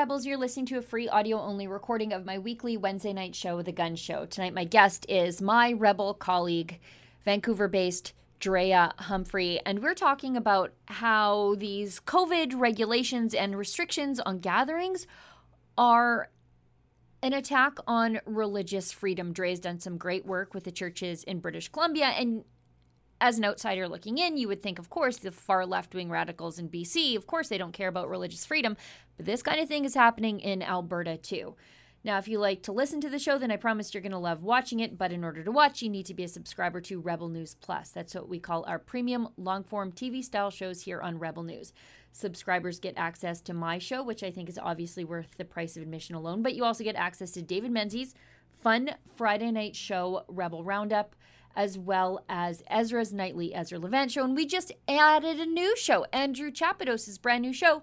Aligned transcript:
Rebels. 0.00 0.24
You're 0.24 0.38
listening 0.38 0.64
to 0.64 0.78
a 0.78 0.82
free 0.82 1.10
audio 1.10 1.38
only 1.38 1.66
recording 1.66 2.14
of 2.14 2.24
my 2.24 2.38
weekly 2.38 2.78
Wednesday 2.78 3.12
night 3.12 3.34
show, 3.34 3.60
The 3.60 3.70
Gunn 3.70 3.96
Show. 3.96 4.24
Tonight, 4.24 4.54
my 4.54 4.64
guest 4.64 5.04
is 5.10 5.42
my 5.42 5.72
Rebel 5.72 6.14
colleague, 6.14 6.80
Vancouver 7.26 7.68
based 7.68 8.14
Drea 8.38 8.94
Humphrey, 8.96 9.60
and 9.66 9.82
we're 9.82 9.92
talking 9.92 10.38
about 10.38 10.72
how 10.86 11.54
these 11.58 12.00
COVID 12.00 12.58
regulations 12.58 13.34
and 13.34 13.58
restrictions 13.58 14.20
on 14.20 14.38
gatherings 14.38 15.06
are 15.76 16.30
an 17.22 17.34
attack 17.34 17.76
on 17.86 18.22
religious 18.24 18.92
freedom. 18.92 19.34
Drea's 19.34 19.60
done 19.60 19.80
some 19.80 19.98
great 19.98 20.24
work 20.24 20.54
with 20.54 20.64
the 20.64 20.72
churches 20.72 21.24
in 21.24 21.40
British 21.40 21.68
Columbia, 21.68 22.06
and 22.06 22.44
as 23.20 23.38
an 23.38 23.44
outsider 23.44 23.88
looking 23.88 24.18
in, 24.18 24.36
you 24.36 24.48
would 24.48 24.62
think, 24.62 24.78
of 24.78 24.90
course, 24.90 25.18
the 25.18 25.30
far 25.30 25.66
left 25.66 25.94
wing 25.94 26.10
radicals 26.10 26.58
in 26.58 26.68
BC, 26.68 27.16
of 27.16 27.26
course, 27.26 27.48
they 27.48 27.58
don't 27.58 27.72
care 27.72 27.88
about 27.88 28.08
religious 28.08 28.46
freedom. 28.46 28.76
But 29.16 29.26
this 29.26 29.42
kind 29.42 29.60
of 29.60 29.68
thing 29.68 29.84
is 29.84 29.94
happening 29.94 30.40
in 30.40 30.62
Alberta 30.62 31.16
too. 31.16 31.56
Now, 32.02 32.16
if 32.16 32.28
you 32.28 32.38
like 32.38 32.62
to 32.62 32.72
listen 32.72 33.02
to 33.02 33.10
the 33.10 33.18
show, 33.18 33.36
then 33.36 33.50
I 33.50 33.56
promise 33.56 33.92
you're 33.92 34.00
going 34.00 34.12
to 34.12 34.18
love 34.18 34.42
watching 34.42 34.80
it. 34.80 34.96
But 34.96 35.12
in 35.12 35.22
order 35.22 35.44
to 35.44 35.52
watch, 35.52 35.82
you 35.82 35.90
need 35.90 36.06
to 36.06 36.14
be 36.14 36.24
a 36.24 36.28
subscriber 36.28 36.80
to 36.82 36.98
Rebel 36.98 37.28
News 37.28 37.56
Plus. 37.60 37.90
That's 37.90 38.14
what 38.14 38.28
we 38.28 38.38
call 38.38 38.64
our 38.66 38.78
premium 38.78 39.28
long 39.36 39.64
form 39.64 39.92
TV 39.92 40.24
style 40.24 40.50
shows 40.50 40.80
here 40.80 41.02
on 41.02 41.18
Rebel 41.18 41.42
News. 41.42 41.74
Subscribers 42.12 42.80
get 42.80 42.94
access 42.96 43.42
to 43.42 43.52
my 43.52 43.78
show, 43.78 44.02
which 44.02 44.22
I 44.22 44.30
think 44.30 44.48
is 44.48 44.58
obviously 44.58 45.04
worth 45.04 45.36
the 45.36 45.44
price 45.44 45.76
of 45.76 45.82
admission 45.82 46.14
alone. 46.14 46.42
But 46.42 46.54
you 46.54 46.64
also 46.64 46.84
get 46.84 46.96
access 46.96 47.32
to 47.32 47.42
David 47.42 47.70
Menzies' 47.70 48.14
fun 48.62 48.92
Friday 49.16 49.50
night 49.50 49.76
show, 49.76 50.24
Rebel 50.26 50.64
Roundup 50.64 51.14
as 51.56 51.78
well 51.78 52.24
as 52.28 52.62
Ezra's 52.68 53.12
nightly 53.12 53.54
Ezra 53.54 53.78
Levant 53.78 54.12
show. 54.12 54.24
And 54.24 54.36
we 54.36 54.46
just 54.46 54.72
added 54.88 55.40
a 55.40 55.46
new 55.46 55.76
show, 55.76 56.04
Andrew 56.12 56.50
Chapados' 56.50 57.20
brand 57.20 57.42
new 57.42 57.52
show. 57.52 57.82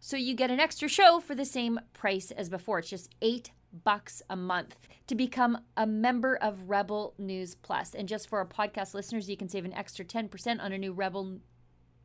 So 0.00 0.16
you 0.16 0.34
get 0.34 0.50
an 0.50 0.60
extra 0.60 0.88
show 0.88 1.20
for 1.20 1.34
the 1.34 1.44
same 1.44 1.78
price 1.92 2.30
as 2.32 2.48
before. 2.48 2.80
It's 2.80 2.90
just 2.90 3.14
eight 3.22 3.52
bucks 3.84 4.22
a 4.28 4.36
month 4.36 4.76
to 5.06 5.14
become 5.14 5.58
a 5.76 5.86
member 5.86 6.36
of 6.36 6.68
Rebel 6.68 7.14
News 7.18 7.54
Plus. 7.54 7.94
And 7.94 8.08
just 8.08 8.28
for 8.28 8.38
our 8.38 8.46
podcast 8.46 8.94
listeners, 8.94 9.30
you 9.30 9.36
can 9.36 9.48
save 9.48 9.64
an 9.64 9.72
extra 9.72 10.04
10% 10.04 10.60
on 10.60 10.72
a 10.72 10.78
new 10.78 10.92
Rebel 10.92 11.38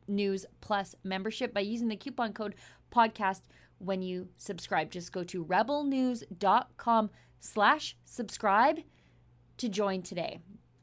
News 0.06 0.46
Plus 0.60 0.94
membership 1.04 1.52
by 1.52 1.60
using 1.60 1.88
the 1.88 1.96
coupon 1.96 2.32
code 2.32 2.54
podcast 2.92 3.42
when 3.78 4.02
you 4.02 4.28
subscribe. 4.36 4.90
Just 4.90 5.12
go 5.12 5.22
to 5.24 5.44
rebelnews.com 5.44 7.10
slash 7.40 7.96
subscribe 8.04 8.78
to 9.58 9.68
join 9.68 10.02
today. 10.02 10.40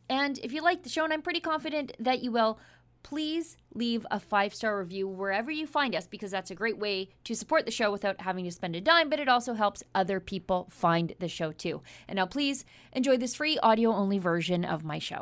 And 0.10 0.38
if 0.40 0.54
you 0.54 0.62
like 0.62 0.84
the 0.84 0.90
show, 0.90 1.04
and 1.04 1.14
I'm 1.14 1.22
pretty 1.22 1.40
confident 1.40 1.94
that 2.00 2.22
you 2.22 2.32
will, 2.32 2.60
please 3.04 3.56
leave 3.74 4.06
a 4.10 4.20
five 4.20 4.54
star 4.54 4.80
review 4.80 5.08
wherever 5.08 5.52
you 5.52 5.68
find 5.68 5.96
us 5.96 6.08
because 6.08 6.32
that's 6.32 6.50
a 6.50 6.56
great 6.56 6.78
way 6.78 7.10
to 7.24 7.36
support 7.36 7.66
the 7.66 7.72
show 7.72 7.92
without 7.92 8.22
having 8.22 8.46
to 8.46 8.52
spend 8.52 8.76
a 8.76 8.82
dime, 8.82 9.10
but 9.10 9.20
it 9.20 9.30
also 9.30 9.54
helps 9.54 9.84
other 9.94 10.20
people 10.20 10.68
find 10.72 11.14
the 11.20 11.28
show 11.28 11.52
too. 11.52 11.82
And 12.08 12.18
now, 12.18 12.26
please 12.26 12.66
enjoy 12.94 13.18
this 13.18 13.36
free 13.36 13.60
audio 13.60 13.92
only 13.92 14.18
version 14.18 14.66
of 14.66 14.84
my 14.84 15.00
show. 15.00 15.22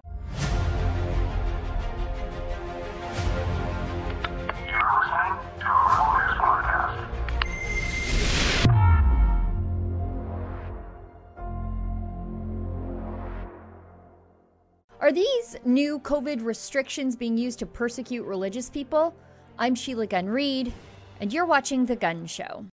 Are 15.03 15.11
these 15.11 15.57
new 15.65 15.99
COVID 15.99 16.45
restrictions 16.45 17.17
being 17.17 17.37
used 17.37 17.59
to 17.59 17.65
persecute 17.65 18.23
religious 18.23 18.69
people? 18.69 19.13
I'm 19.59 19.75
Sheila 19.75 20.07
Gunn 20.07 20.27
Reid, 20.27 20.71
and 21.19 21.33
you're 21.33 21.45
watching 21.45 21.85
The 21.85 21.97
Gunn 21.97 22.25
Show. 22.25 22.67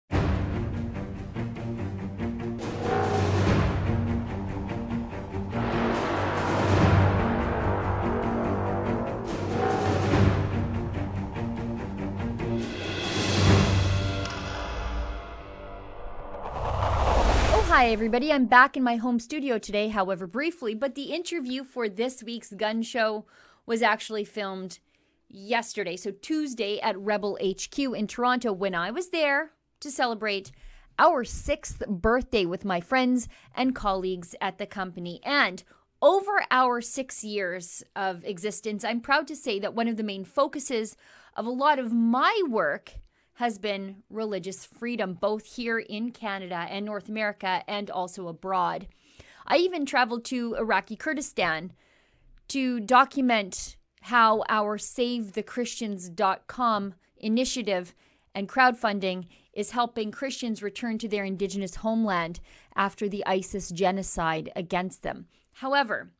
Hi, 17.79 17.91
everybody. 17.91 18.29
I'm 18.29 18.45
back 18.45 18.75
in 18.75 18.83
my 18.83 18.97
home 18.97 19.21
studio 19.21 19.57
today, 19.57 19.87
however, 19.87 20.27
briefly, 20.27 20.75
but 20.75 20.95
the 20.95 21.13
interview 21.13 21.63
for 21.63 21.87
this 21.87 22.21
week's 22.21 22.51
gun 22.51 22.81
show 22.81 23.25
was 23.65 23.81
actually 23.81 24.25
filmed 24.25 24.79
yesterday, 25.29 25.95
so 25.95 26.11
Tuesday 26.11 26.81
at 26.81 26.99
Rebel 26.99 27.37
HQ 27.41 27.79
in 27.79 28.05
Toronto, 28.05 28.51
when 28.51 28.75
I 28.75 28.91
was 28.91 29.11
there 29.11 29.51
to 29.79 29.89
celebrate 29.89 30.51
our 30.99 31.23
sixth 31.23 31.81
birthday 31.87 32.43
with 32.43 32.65
my 32.65 32.81
friends 32.81 33.29
and 33.55 33.73
colleagues 33.73 34.35
at 34.41 34.57
the 34.57 34.65
company. 34.65 35.21
And 35.23 35.63
over 36.01 36.43
our 36.51 36.81
six 36.81 37.23
years 37.23 37.81
of 37.95 38.25
existence, 38.25 38.83
I'm 38.83 38.99
proud 38.99 39.25
to 39.29 39.37
say 39.37 39.57
that 39.59 39.73
one 39.73 39.87
of 39.87 39.95
the 39.95 40.03
main 40.03 40.25
focuses 40.25 40.97
of 41.33 41.45
a 41.45 41.49
lot 41.49 41.79
of 41.79 41.93
my 41.93 42.43
work 42.49 42.95
has 43.39 43.57
been 43.57 44.03
religious 44.09 44.65
freedom, 44.65 45.13
both 45.13 45.55
here 45.55 45.79
in 45.79 46.11
Canada 46.11 46.67
and 46.69 46.85
North 46.85 47.07
America 47.07 47.63
and 47.69 47.89
also 47.89 48.27
abroad. 48.27 48.85
I 49.47 49.55
even 49.55 49.85
traveled 49.85 50.25
to 50.25 50.55
Iraqi 50.55 50.97
Kurdistan 50.97 51.71
to 52.49 52.81
document 52.81 53.77
how 54.01 54.43
our 54.49 54.77
SaveTheChristians.com 54.77 56.95
initiative 57.15 57.95
and 58.35 58.49
crowdfunding 58.49 59.27
is 59.53 59.71
helping 59.71 60.11
Christians 60.11 60.61
return 60.61 60.97
to 60.97 61.07
their 61.07 61.23
indigenous 61.23 61.75
homeland 61.75 62.41
after 62.75 63.07
the 63.07 63.25
ISIS 63.25 63.69
genocide 63.69 64.51
against 64.53 65.01
them. 65.01 65.27
However, 65.53 66.11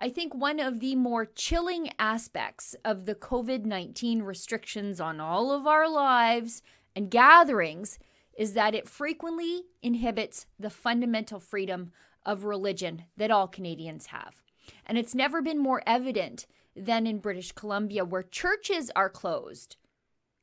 I 0.00 0.08
think 0.08 0.34
one 0.34 0.58
of 0.58 0.80
the 0.80 0.96
more 0.96 1.24
chilling 1.24 1.90
aspects 1.98 2.74
of 2.84 3.06
the 3.06 3.14
COVID 3.14 3.64
19 3.64 4.22
restrictions 4.22 5.00
on 5.00 5.20
all 5.20 5.52
of 5.52 5.66
our 5.66 5.88
lives 5.88 6.62
and 6.96 7.10
gatherings 7.10 7.98
is 8.36 8.54
that 8.54 8.74
it 8.74 8.88
frequently 8.88 9.62
inhibits 9.82 10.46
the 10.58 10.70
fundamental 10.70 11.38
freedom 11.38 11.92
of 12.26 12.44
religion 12.44 13.04
that 13.16 13.30
all 13.30 13.46
Canadians 13.46 14.06
have. 14.06 14.42
And 14.86 14.98
it's 14.98 15.14
never 15.14 15.40
been 15.40 15.58
more 15.58 15.82
evident 15.86 16.46
than 16.74 17.06
in 17.06 17.18
British 17.18 17.52
Columbia, 17.52 18.04
where 18.04 18.22
churches 18.22 18.90
are 18.96 19.10
closed, 19.10 19.76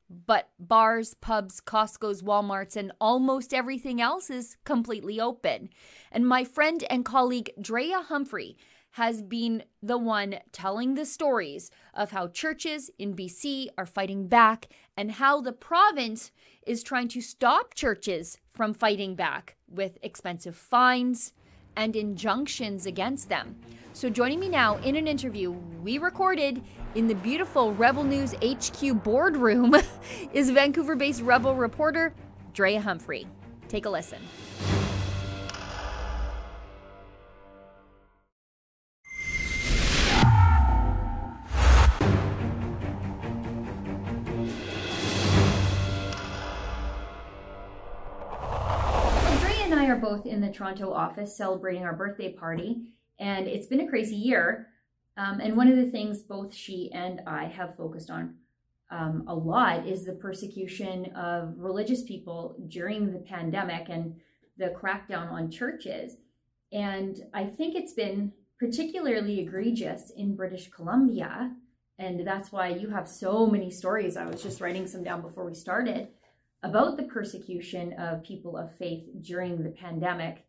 but 0.09 0.49
bars, 0.59 1.13
pubs, 1.15 1.59
Costco's, 1.59 2.21
Walmarts, 2.21 2.75
and 2.75 2.91
almost 3.01 3.53
everything 3.53 3.99
else 3.99 4.29
is 4.29 4.57
completely 4.63 5.19
open. 5.19 5.69
And 6.11 6.27
my 6.27 6.43
friend 6.43 6.83
and 6.89 7.03
colleague 7.03 7.51
Drea 7.59 8.01
Humphrey 8.01 8.57
has 8.91 9.21
been 9.21 9.63
the 9.81 9.97
one 9.97 10.35
telling 10.51 10.95
the 10.95 11.05
stories 11.05 11.71
of 11.93 12.11
how 12.11 12.27
churches 12.27 12.89
in 12.99 13.15
BC 13.15 13.69
are 13.77 13.85
fighting 13.85 14.27
back 14.27 14.67
and 14.97 15.13
how 15.13 15.41
the 15.41 15.53
province 15.53 16.31
is 16.65 16.83
trying 16.83 17.07
to 17.07 17.21
stop 17.21 17.73
churches 17.73 18.37
from 18.53 18.73
fighting 18.73 19.15
back 19.15 19.55
with 19.69 19.97
expensive 20.01 20.55
fines 20.55 21.33
and 21.75 21.95
injunctions 21.95 22.85
against 22.85 23.29
them. 23.29 23.55
So, 23.93 24.09
joining 24.09 24.39
me 24.39 24.49
now 24.49 24.77
in 24.77 24.95
an 24.95 25.07
interview 25.07 25.51
we 25.83 25.97
recorded 25.97 26.61
in 26.95 27.07
the 27.07 27.15
beautiful 27.15 27.73
Rebel 27.73 28.03
News 28.03 28.33
HQ 28.43 29.03
boardroom 29.03 29.75
is 30.33 30.49
Vancouver 30.49 30.95
based 30.95 31.21
Rebel 31.21 31.55
reporter 31.55 32.13
Drea 32.53 32.81
Humphrey. 32.81 33.27
Take 33.67 33.85
a 33.85 33.89
listen. 33.89 34.19
Toronto 50.61 50.93
office 50.93 51.35
celebrating 51.35 51.83
our 51.83 51.95
birthday 51.95 52.31
party, 52.31 52.83
and 53.19 53.47
it's 53.47 53.65
been 53.65 53.79
a 53.79 53.89
crazy 53.89 54.15
year. 54.15 54.67
Um, 55.17 55.39
and 55.39 55.57
one 55.57 55.67
of 55.67 55.75
the 55.75 55.89
things 55.89 56.21
both 56.21 56.53
she 56.53 56.91
and 56.93 57.19
I 57.25 57.45
have 57.45 57.75
focused 57.75 58.11
on 58.11 58.35
um, 58.91 59.23
a 59.27 59.33
lot 59.33 59.87
is 59.87 60.05
the 60.05 60.13
persecution 60.13 61.07
of 61.15 61.55
religious 61.57 62.03
people 62.03 62.55
during 62.67 63.11
the 63.11 63.19
pandemic 63.19 63.89
and 63.89 64.15
the 64.57 64.67
crackdown 64.79 65.31
on 65.31 65.49
churches. 65.49 66.17
And 66.71 67.19
I 67.33 67.45
think 67.45 67.73
it's 67.75 67.93
been 67.93 68.31
particularly 68.59 69.39
egregious 69.39 70.11
in 70.15 70.35
British 70.35 70.69
Columbia. 70.69 71.55
And 71.97 72.25
that's 72.25 72.51
why 72.51 72.67
you 72.67 72.87
have 72.89 73.07
so 73.07 73.47
many 73.47 73.71
stories. 73.71 74.15
I 74.15 74.27
was 74.27 74.43
just 74.43 74.61
writing 74.61 74.85
some 74.85 75.03
down 75.03 75.23
before 75.23 75.45
we 75.45 75.55
started 75.55 76.09
about 76.61 76.97
the 76.97 77.03
persecution 77.03 77.93
of 77.93 78.23
people 78.23 78.57
of 78.57 78.75
faith 78.77 79.05
during 79.21 79.63
the 79.63 79.71
pandemic. 79.71 80.45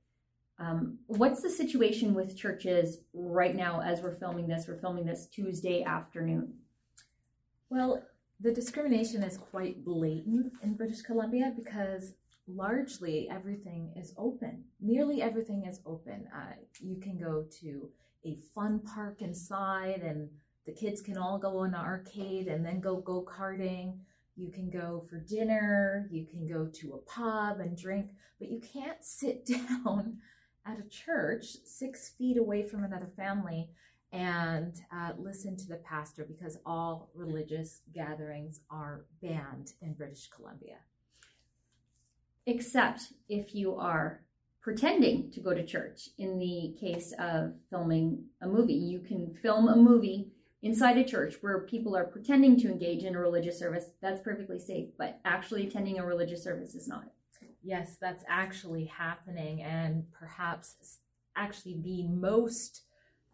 Um, 0.58 0.98
what's 1.06 1.42
the 1.42 1.50
situation 1.50 2.14
with 2.14 2.36
churches 2.36 2.98
right 3.14 3.56
now 3.56 3.80
as 3.80 4.00
we're 4.00 4.14
filming 4.14 4.46
this? 4.46 4.66
We're 4.68 4.78
filming 4.78 5.06
this 5.06 5.26
Tuesday 5.26 5.82
afternoon. 5.82 6.54
Well, 7.70 8.02
the 8.40 8.52
discrimination 8.52 9.22
is 9.22 9.38
quite 9.38 9.84
blatant 9.84 10.52
in 10.62 10.74
British 10.74 11.02
Columbia 11.02 11.52
because 11.56 12.14
largely 12.46 13.28
everything 13.30 13.92
is 13.96 14.14
open. 14.16 14.64
Nearly 14.80 15.22
everything 15.22 15.64
is 15.64 15.80
open. 15.86 16.26
Uh, 16.34 16.54
you 16.80 16.96
can 16.96 17.18
go 17.18 17.46
to 17.60 17.88
a 18.24 18.38
fun 18.54 18.80
park 18.80 19.22
inside, 19.22 20.02
and 20.02 20.28
the 20.66 20.72
kids 20.72 21.00
can 21.00 21.16
all 21.16 21.38
go 21.38 21.64
in 21.64 21.74
an 21.74 21.80
arcade 21.80 22.48
and 22.48 22.64
then 22.64 22.80
go 22.80 22.96
go 22.96 23.24
karting. 23.24 23.98
You 24.36 24.50
can 24.50 24.70
go 24.70 25.04
for 25.08 25.18
dinner. 25.18 26.08
You 26.10 26.26
can 26.26 26.46
go 26.46 26.66
to 26.66 26.94
a 26.94 26.98
pub 26.98 27.60
and 27.60 27.76
drink, 27.76 28.10
but 28.38 28.50
you 28.50 28.60
can't 28.60 29.04
sit 29.04 29.46
down 29.84 30.18
at 30.66 30.78
a 30.78 30.88
church 30.88 31.46
six 31.64 32.10
feet 32.10 32.36
away 32.36 32.62
from 32.62 32.84
another 32.84 33.10
family 33.16 33.68
and 34.12 34.74
uh, 34.94 35.12
listen 35.18 35.56
to 35.56 35.68
the 35.68 35.76
pastor 35.76 36.24
because 36.24 36.58
all 36.66 37.10
religious 37.14 37.80
gatherings 37.94 38.60
are 38.70 39.06
banned 39.22 39.72
in 39.80 39.94
British 39.94 40.28
Columbia. 40.28 40.76
Except 42.46 43.12
if 43.28 43.54
you 43.54 43.74
are 43.76 44.22
pretending 44.62 45.30
to 45.32 45.40
go 45.40 45.52
to 45.52 45.66
church. 45.66 46.08
In 46.18 46.38
the 46.38 46.74
case 46.80 47.12
of 47.18 47.52
filming 47.68 48.24
a 48.40 48.46
movie, 48.46 48.72
you 48.72 49.00
can 49.00 49.34
film 49.42 49.68
a 49.68 49.76
movie 49.76 50.28
inside 50.62 50.96
a 50.96 51.04
church 51.04 51.34
where 51.40 51.66
people 51.66 51.96
are 51.96 52.04
pretending 52.04 52.58
to 52.60 52.70
engage 52.70 53.02
in 53.02 53.16
a 53.16 53.18
religious 53.18 53.58
service. 53.58 53.86
That's 54.00 54.20
perfectly 54.20 54.60
safe, 54.60 54.90
but 54.96 55.18
actually 55.24 55.66
attending 55.66 55.98
a 55.98 56.06
religious 56.06 56.44
service 56.44 56.76
is 56.76 56.86
not. 56.86 57.06
Yes, 57.62 57.96
that's 58.00 58.24
actually 58.28 58.86
happening, 58.86 59.62
and 59.62 60.04
perhaps 60.12 60.98
actually 61.36 61.80
the 61.82 62.08
most 62.08 62.82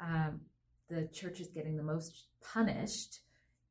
um, 0.01 0.41
the 0.89 1.09
church 1.13 1.41
is 1.41 1.49
getting 1.49 1.77
the 1.77 1.83
most 1.83 2.27
punished 2.41 3.21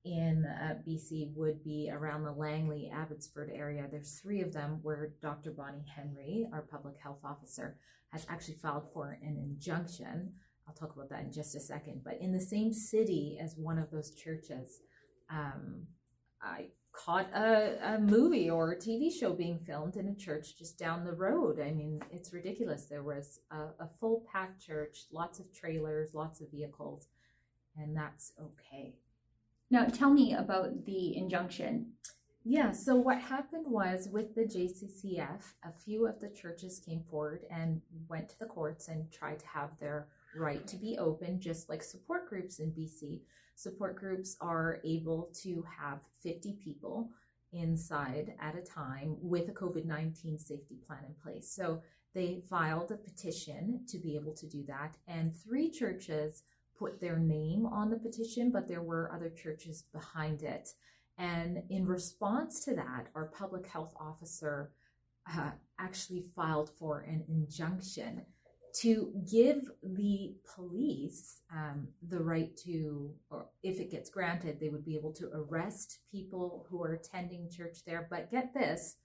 in 0.05 0.45
uh, 0.45 0.75
BC 0.87 1.33
would 1.35 1.63
be 1.63 1.89
around 1.91 2.23
the 2.23 2.31
Langley 2.31 2.91
Abbotsford 2.93 3.51
area. 3.53 3.85
There's 3.89 4.19
three 4.19 4.41
of 4.41 4.53
them 4.53 4.79
where 4.81 5.11
Dr. 5.21 5.51
Bonnie 5.51 5.85
Henry, 5.95 6.47
our 6.53 6.61
public 6.61 6.95
health 7.01 7.19
officer, 7.23 7.77
has 8.09 8.25
actually 8.29 8.55
filed 8.55 8.87
for 8.93 9.17
an 9.21 9.37
injunction. 9.37 10.31
I'll 10.67 10.73
talk 10.73 10.95
about 10.95 11.09
that 11.09 11.23
in 11.23 11.31
just 11.31 11.55
a 11.55 11.59
second. 11.59 12.01
But 12.05 12.19
in 12.21 12.31
the 12.31 12.39
same 12.39 12.71
city 12.71 13.37
as 13.41 13.55
one 13.57 13.77
of 13.77 13.91
those 13.91 14.11
churches, 14.11 14.79
um, 15.29 15.87
I 16.41 16.67
caught 16.91 17.27
a, 17.33 17.95
a 17.95 17.99
movie 17.99 18.49
or 18.49 18.71
a 18.71 18.75
TV 18.75 19.11
show 19.11 19.33
being 19.33 19.59
filmed 19.59 19.95
in 19.95 20.07
a 20.07 20.15
church 20.15 20.57
just 20.57 20.79
down 20.79 21.05
the 21.05 21.13
road. 21.13 21.59
I 21.59 21.71
mean, 21.71 22.01
it's 22.11 22.33
ridiculous. 22.33 22.85
There 22.85 23.03
was 23.03 23.39
a, 23.51 23.83
a 23.83 23.89
full 23.99 24.25
packed 24.31 24.65
church, 24.65 25.05
lots 25.11 25.39
of 25.39 25.53
trailers, 25.53 26.13
lots 26.13 26.41
of 26.41 26.51
vehicles, 26.51 27.07
and 27.77 27.95
that's 27.95 28.33
okay. 28.41 28.95
Now, 29.69 29.85
tell 29.85 30.09
me 30.09 30.33
about 30.33 30.85
the 30.85 31.17
injunction. 31.17 31.93
Yeah, 32.49 32.71
so 32.71 32.95
what 32.95 33.19
happened 33.19 33.65
was 33.67 34.07
with 34.07 34.33
the 34.33 34.43
JCCF, 34.43 35.41
a 35.65 35.71
few 35.83 36.07
of 36.07 36.21
the 36.21 36.29
churches 36.29 36.79
came 36.79 37.03
forward 37.11 37.41
and 37.51 37.81
went 38.07 38.29
to 38.29 38.39
the 38.39 38.45
courts 38.45 38.87
and 38.87 39.11
tried 39.11 39.39
to 39.39 39.47
have 39.47 39.77
their 39.79 40.07
right 40.33 40.65
to 40.67 40.77
be 40.77 40.97
open, 40.97 41.41
just 41.41 41.67
like 41.67 41.83
support 41.83 42.29
groups 42.29 42.59
in 42.59 42.71
BC. 42.71 43.19
Support 43.57 43.95
groups 43.95 44.37
are 44.39 44.79
able 44.83 45.31
to 45.41 45.65
have 45.79 46.01
50 46.21 46.59
people 46.63 47.09
inside 47.51 48.35
at 48.39 48.55
a 48.55 48.61
time 48.61 49.17
with 49.19 49.49
a 49.49 49.51
COVID 49.51 49.83
19 49.83 50.37
safety 50.37 50.77
plan 50.85 51.03
in 51.07 51.15
place. 51.15 51.49
So 51.49 51.81
they 52.13 52.43
filed 52.47 52.91
a 52.91 52.97
petition 52.97 53.81
to 53.87 53.97
be 53.97 54.15
able 54.15 54.33
to 54.33 54.45
do 54.45 54.63
that, 54.67 54.95
and 55.07 55.35
three 55.35 55.71
churches 55.71 56.43
put 56.77 57.01
their 57.01 57.17
name 57.17 57.65
on 57.65 57.89
the 57.89 57.97
petition, 57.97 58.51
but 58.51 58.67
there 58.67 58.83
were 58.83 59.11
other 59.11 59.31
churches 59.31 59.85
behind 59.91 60.43
it. 60.43 60.69
And 61.17 61.63
in 61.71 61.87
response 61.87 62.63
to 62.65 62.75
that, 62.75 63.07
our 63.15 63.25
public 63.25 63.65
health 63.65 63.95
officer 63.99 64.69
uh, 65.35 65.49
actually 65.79 66.21
filed 66.35 66.69
for 66.77 66.99
an 66.99 67.23
injunction 67.27 68.21
to 68.73 69.11
give 69.29 69.69
the 69.81 70.35
police 70.55 71.41
um, 71.51 71.87
the 72.09 72.19
right 72.19 72.55
to, 72.57 73.11
or 73.29 73.47
if 73.63 73.79
it 73.79 73.89
gets 73.89 74.09
granted, 74.09 74.59
they 74.59 74.69
would 74.69 74.85
be 74.85 74.95
able 74.95 75.13
to 75.13 75.29
arrest 75.33 75.99
people 76.11 76.65
who 76.69 76.83
are 76.83 76.93
attending 76.93 77.49
church 77.49 77.79
there. 77.85 78.07
But 78.09 78.31
get 78.31 78.53
this 78.53 78.97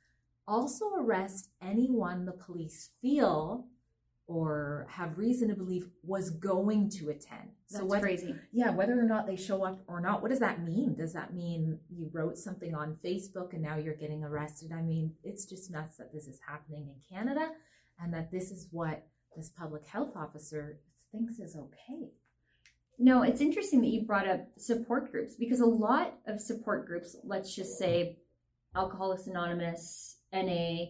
also 0.47 0.95
arrest 0.97 1.51
anyone 1.63 2.25
the 2.25 2.33
police 2.33 2.91
feel 3.01 3.67
or 4.27 4.87
have 4.89 5.19
reason 5.19 5.49
to 5.49 5.55
believe 5.55 5.89
was 6.03 6.31
going 6.31 6.89
to 6.89 7.11
attend. 7.11 7.51
That's 7.71 7.81
so 7.81 7.85
whether, 7.85 8.03
crazy. 8.03 8.35
Yeah, 8.53 8.71
whether 8.71 8.99
or 8.99 9.05
not 9.05 9.27
they 9.27 9.37
show 9.37 9.65
up 9.65 9.81
or 9.89 10.01
not, 10.01 10.23
what 10.23 10.31
does 10.31 10.41
that 10.41 10.63
mean? 10.65 10.95
Does 10.95 11.13
that 11.13 11.35
mean 11.35 11.79
you 11.91 12.09
wrote 12.13 12.39
something 12.39 12.75
on 12.75 12.97
Facebook 13.05 13.53
and 13.53 13.63
now 13.63 13.77
you're 13.77 13.95
getting 13.95 14.23
arrested? 14.25 14.73
I 14.73 14.83
mean, 14.83 15.13
it's 15.25 15.45
just 15.45 15.71
nuts 15.71 15.97
that 15.97 16.13
this 16.13 16.27
is 16.29 16.39
happening 16.47 16.89
in 16.89 17.17
Canada 17.17 17.51
and 18.01 18.15
that 18.15 18.31
this 18.31 18.51
is 18.51 18.69
what 18.71 19.07
this 19.37 19.51
public 19.51 19.87
health 19.87 20.17
officer 20.17 20.79
thinks 21.11 21.39
is 21.39 21.57
okay. 21.57 22.11
No, 22.99 23.23
it's 23.23 23.41
interesting 23.41 23.81
that 23.81 23.89
you 23.89 24.03
brought 24.03 24.29
up 24.29 24.47
support 24.57 25.11
groups 25.11 25.35
because 25.35 25.61
a 25.61 25.67
lot 25.67 26.15
of 26.27 26.41
support 26.41 26.87
groups, 26.87 27.17
let's 27.25 27.55
just 27.55 27.79
say 27.79 28.19
Alcoholics 28.77 29.27
Anonymous, 29.27 30.17
NA, 30.33 30.87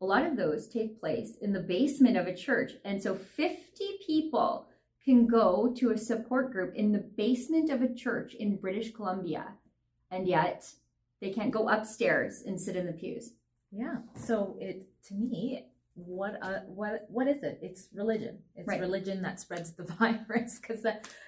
a 0.00 0.04
lot 0.04 0.26
of 0.26 0.36
those 0.36 0.68
take 0.68 1.00
place 1.00 1.36
in 1.40 1.52
the 1.52 1.60
basement 1.60 2.16
of 2.16 2.26
a 2.26 2.34
church. 2.34 2.72
And 2.84 3.02
so 3.02 3.14
50 3.14 3.98
people 4.06 4.68
can 5.04 5.26
go 5.26 5.72
to 5.76 5.90
a 5.90 5.98
support 5.98 6.52
group 6.52 6.74
in 6.74 6.92
the 6.92 6.98
basement 6.98 7.70
of 7.70 7.82
a 7.82 7.94
church 7.94 8.34
in 8.34 8.56
British 8.56 8.92
Columbia. 8.92 9.52
And 10.10 10.26
yet 10.26 10.66
they 11.20 11.30
can't 11.30 11.50
go 11.50 11.68
upstairs 11.68 12.42
and 12.46 12.60
sit 12.60 12.76
in 12.76 12.86
the 12.86 12.92
pews. 12.92 13.32
Yeah. 13.70 13.96
So 14.16 14.56
it 14.60 14.86
to 15.08 15.14
me, 15.14 15.66
what 15.94 16.38
uh, 16.42 16.60
what 16.66 17.06
what 17.08 17.28
is 17.28 17.42
it? 17.42 17.58
It's 17.62 17.88
religion. 17.94 18.38
It's 18.56 18.66
right. 18.66 18.80
religion 18.80 19.22
that 19.22 19.40
spreads 19.40 19.72
the 19.72 19.84
virus 19.98 20.58
because 20.58 20.84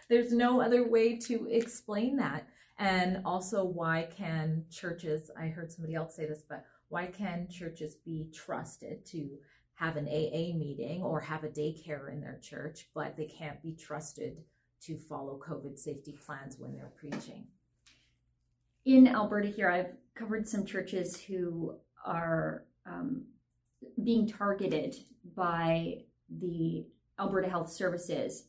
there's 0.08 0.32
no 0.32 0.60
other 0.60 0.88
way 0.88 1.16
to 1.20 1.46
explain 1.50 2.16
that. 2.16 2.48
And 2.78 3.22
also, 3.24 3.64
why 3.64 4.08
can 4.16 4.64
churches? 4.70 5.30
I 5.38 5.46
heard 5.46 5.72
somebody 5.72 5.94
else 5.94 6.14
say 6.16 6.26
this, 6.26 6.42
but 6.48 6.64
why 6.88 7.06
can 7.06 7.48
churches 7.48 7.94
be 8.04 8.28
trusted 8.34 9.06
to 9.06 9.30
have 9.74 9.96
an 9.96 10.06
AA 10.06 10.56
meeting 10.56 11.02
or 11.02 11.20
have 11.20 11.44
a 11.44 11.48
daycare 11.48 12.12
in 12.12 12.20
their 12.20 12.38
church, 12.42 12.88
but 12.94 13.16
they 13.16 13.26
can't 13.26 13.62
be 13.62 13.72
trusted 13.72 14.42
to 14.82 14.98
follow 14.98 15.40
COVID 15.46 15.78
safety 15.78 16.12
plans 16.26 16.58
when 16.58 16.74
they're 16.74 16.92
preaching? 16.96 17.46
In 18.84 19.08
Alberta, 19.08 19.48
here, 19.48 19.70
I've 19.70 19.94
covered 20.14 20.48
some 20.48 20.64
churches 20.64 21.20
who 21.20 21.76
are 22.04 22.64
um, 22.86 23.24
being 24.02 24.26
targeted 24.26 24.96
by 25.34 25.98
the 26.41 26.86
Alberta 27.19 27.48
Health 27.48 27.70
Services 27.70 28.44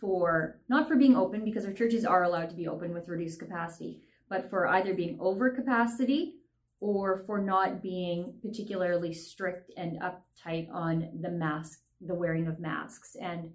for 0.00 0.60
not 0.68 0.88
for 0.88 0.96
being 0.96 1.16
open 1.16 1.44
because 1.44 1.64
our 1.64 1.72
churches 1.72 2.04
are 2.04 2.24
allowed 2.24 2.50
to 2.50 2.56
be 2.56 2.68
open 2.68 2.92
with 2.94 3.08
reduced 3.08 3.40
capacity, 3.40 4.02
but 4.28 4.48
for 4.48 4.68
either 4.68 4.94
being 4.94 5.16
over 5.20 5.50
capacity 5.50 6.36
or 6.80 7.18
for 7.26 7.40
not 7.40 7.82
being 7.82 8.34
particularly 8.40 9.12
strict 9.12 9.72
and 9.76 10.00
uptight 10.00 10.72
on 10.72 11.08
the 11.20 11.30
mask, 11.30 11.80
the 12.00 12.14
wearing 12.14 12.46
of 12.46 12.60
masks. 12.60 13.16
And 13.20 13.50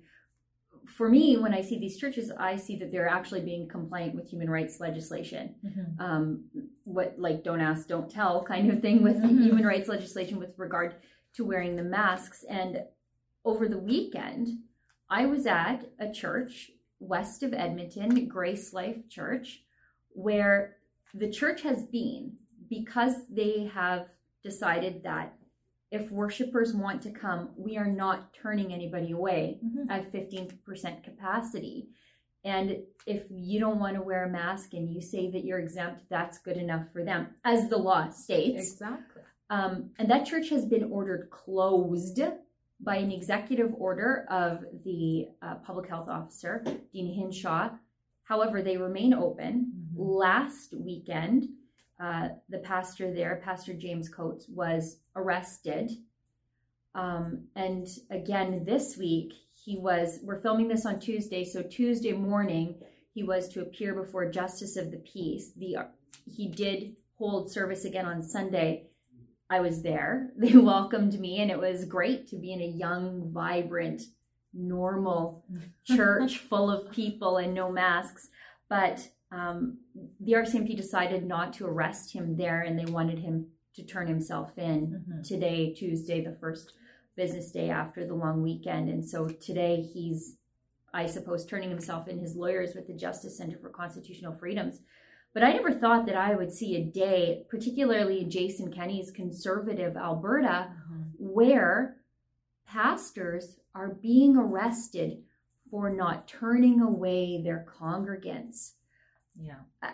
for 0.86 1.08
me, 1.08 1.38
when 1.38 1.54
I 1.54 1.62
see 1.62 1.80
these 1.80 1.98
churches, 1.98 2.32
I 2.38 2.58
see 2.58 2.78
that 2.80 2.92
they're 2.92 3.08
actually 3.08 3.42
being 3.42 3.70
compliant 3.70 4.16
with 4.16 4.28
human 4.28 4.50
rights 4.50 4.82
legislation. 4.82 5.56
Mm-hmm. 5.66 6.02
Um, 6.02 6.44
what 6.84 7.16
like 7.18 7.44
don't 7.44 7.62
ask, 7.62 7.88
don't 7.88 8.12
tell 8.12 8.44
kind 8.44 8.70
of 8.70 8.82
thing 8.82 9.02
with 9.02 9.16
mm-hmm. 9.16 9.44
human 9.44 9.66
rights 9.66 9.88
legislation 9.88 10.38
with 10.38 10.58
regard 10.58 10.96
to 11.36 11.46
wearing 11.46 11.76
the 11.76 11.84
masks. 11.84 12.44
And 12.50 12.84
over 13.46 13.68
the 13.68 13.78
weekend, 13.78 14.60
I 15.10 15.26
was 15.26 15.46
at 15.46 15.86
a 16.00 16.12
church 16.12 16.72
west 17.00 17.44
of 17.44 17.54
Edmonton, 17.54 18.28
Grace 18.28 18.74
Life 18.74 19.10
Church, 19.10 19.64
where 20.12 20.78
the 21.14 21.30
church 21.30 21.62
has 21.62 21.84
been 21.84 22.34
because 22.70 23.16
they 23.30 23.70
have 23.74 24.08
decided 24.44 25.04
that 25.04 25.34
if 25.92 26.10
worshipers 26.10 26.74
want 26.74 27.04
to 27.04 27.12
come, 27.12 27.50
we 27.56 27.78
are 27.78 27.88
not 27.88 28.34
turning 28.34 28.74
anybody 28.74 29.12
away 29.12 29.60
mm-hmm. 29.64 29.92
at 29.92 30.12
15% 30.12 31.04
capacity. 31.04 31.90
And 32.44 32.78
if 33.06 33.26
you 33.30 33.60
don't 33.60 33.80
want 33.80 33.96
to 33.96 34.02
wear 34.02 34.26
a 34.26 34.30
mask 34.30 34.74
and 34.74 34.92
you 34.92 35.02
say 35.02 35.30
that 35.30 35.46
you're 35.46 35.60
exempt, 35.60 36.02
that's 36.10 36.40
good 36.40 36.58
enough 36.58 36.88
for 36.92 37.04
them, 37.04 37.28
as 37.46 37.70
the 37.70 37.78
law 37.78 38.10
states. 38.10 38.72
Exactly. 38.72 39.13
Um, 39.54 39.92
and 40.00 40.10
that 40.10 40.26
church 40.26 40.50
has 40.50 40.66
been 40.66 40.86
ordered 40.86 41.30
closed 41.30 42.20
by 42.80 42.96
an 42.96 43.12
executive 43.12 43.72
order 43.78 44.26
of 44.32 44.66
the 44.84 45.28
uh, 45.44 45.56
public 45.56 45.88
health 45.88 46.10
officer, 46.10 46.64
Deena 46.92 47.14
Hinshaw. 47.14 47.70
However, 48.24 48.64
they 48.64 48.78
remain 48.78 49.14
open. 49.14 49.72
Mm-hmm. 49.72 50.02
Last 50.02 50.74
weekend, 50.74 51.50
uh, 52.04 52.30
the 52.50 52.58
pastor 52.60 53.14
there, 53.14 53.42
Pastor 53.46 53.74
James 53.74 54.10
Coates, 54.10 54.48
was 54.50 54.98
arrested. 55.16 55.92
Um, 56.96 57.44
and 57.56 57.88
again, 58.10 58.64
this 58.66 58.98
week, 58.98 59.34
he 59.54 59.78
was, 59.78 60.20
we're 60.24 60.42
filming 60.42 60.68
this 60.68 60.88
on 60.88 61.00
Tuesday, 61.00 61.46
so 61.46 61.62
Tuesday 61.62 62.14
morning, 62.14 62.82
he 63.14 63.22
was 63.22 63.48
to 63.50 63.62
appear 63.62 63.94
before 63.94 64.32
Justice 64.32 64.78
of 64.78 64.90
the 64.90 64.98
Peace. 64.98 65.52
The 65.56 65.78
He 66.26 66.48
did 66.48 66.96
hold 67.20 67.52
service 67.52 67.86
again 67.86 68.06
on 68.06 68.24
Sunday. 68.24 68.88
I 69.50 69.60
was 69.60 69.82
there. 69.82 70.32
They 70.38 70.56
welcomed 70.56 71.20
me, 71.20 71.42
and 71.42 71.52
it 71.52 71.60
was 71.60 71.86
great 71.86 72.28
to 72.30 72.36
be 72.38 72.54
in 72.54 72.62
a 72.62 72.66
young, 72.66 73.32
vibrant, 73.32 74.04
normal 74.54 75.46
church 75.86 76.38
full 76.38 76.70
of 76.70 76.92
people 76.92 77.38
and 77.38 77.54
no 77.54 77.72
masks. 77.72 78.30
But 78.70 79.08
um, 79.32 79.80
the 80.20 80.34
RCMP 80.34 80.76
decided 80.76 81.26
not 81.26 81.54
to 81.54 81.66
arrest 81.66 82.14
him 82.14 82.38
there, 82.38 82.62
and 82.62 82.78
they 82.78 82.92
wanted 82.92 83.20
him 83.20 83.48
to 83.76 83.84
turn 83.84 84.08
himself 84.08 84.58
in 84.58 84.88
mm-hmm. 84.88 85.22
today, 85.24 85.74
Tuesday, 85.74 86.24
the 86.24 86.38
first 86.40 86.74
business 87.16 87.52
day 87.52 87.70
after 87.70 88.06
the 88.06 88.14
long 88.14 88.42
weekend. 88.42 88.90
And 88.90 89.04
so 89.04 89.28
today 89.28 89.82
he's, 89.82 90.38
I 90.94 91.06
suppose, 91.06 91.46
turning 91.46 91.70
himself 91.70 92.08
in. 92.08 92.20
His 92.20 92.36
lawyers 92.36 92.76
with 92.76 92.88
the 92.88 92.94
Justice 92.94 93.38
Center 93.38 93.58
for 93.58 93.70
Constitutional 93.70 94.36
Freedoms. 94.36 94.80
But 95.34 95.44
I 95.44 95.54
never 95.54 95.72
thought 95.72 96.06
that 96.06 96.16
I 96.16 96.36
would 96.36 96.52
see 96.52 96.76
a 96.76 96.84
day, 96.84 97.46
particularly 97.50 98.22
in 98.22 98.30
Jason 98.30 98.72
Kenney's 98.72 99.12
conservative 99.12 99.98
Alberta, 99.98 100.70
mm-hmm. 100.70 101.02
where 101.18 101.98
pastors 102.68 103.58
are 103.74 103.90
being 103.90 104.38
arrested 104.38 105.24
for 105.72 105.90
not 105.90 106.28
turning 106.28 106.82
away 106.82 107.42
their 107.42 107.66
congregants. 107.68 108.74
Yeah. 109.36 109.62
Uh, 109.82 109.92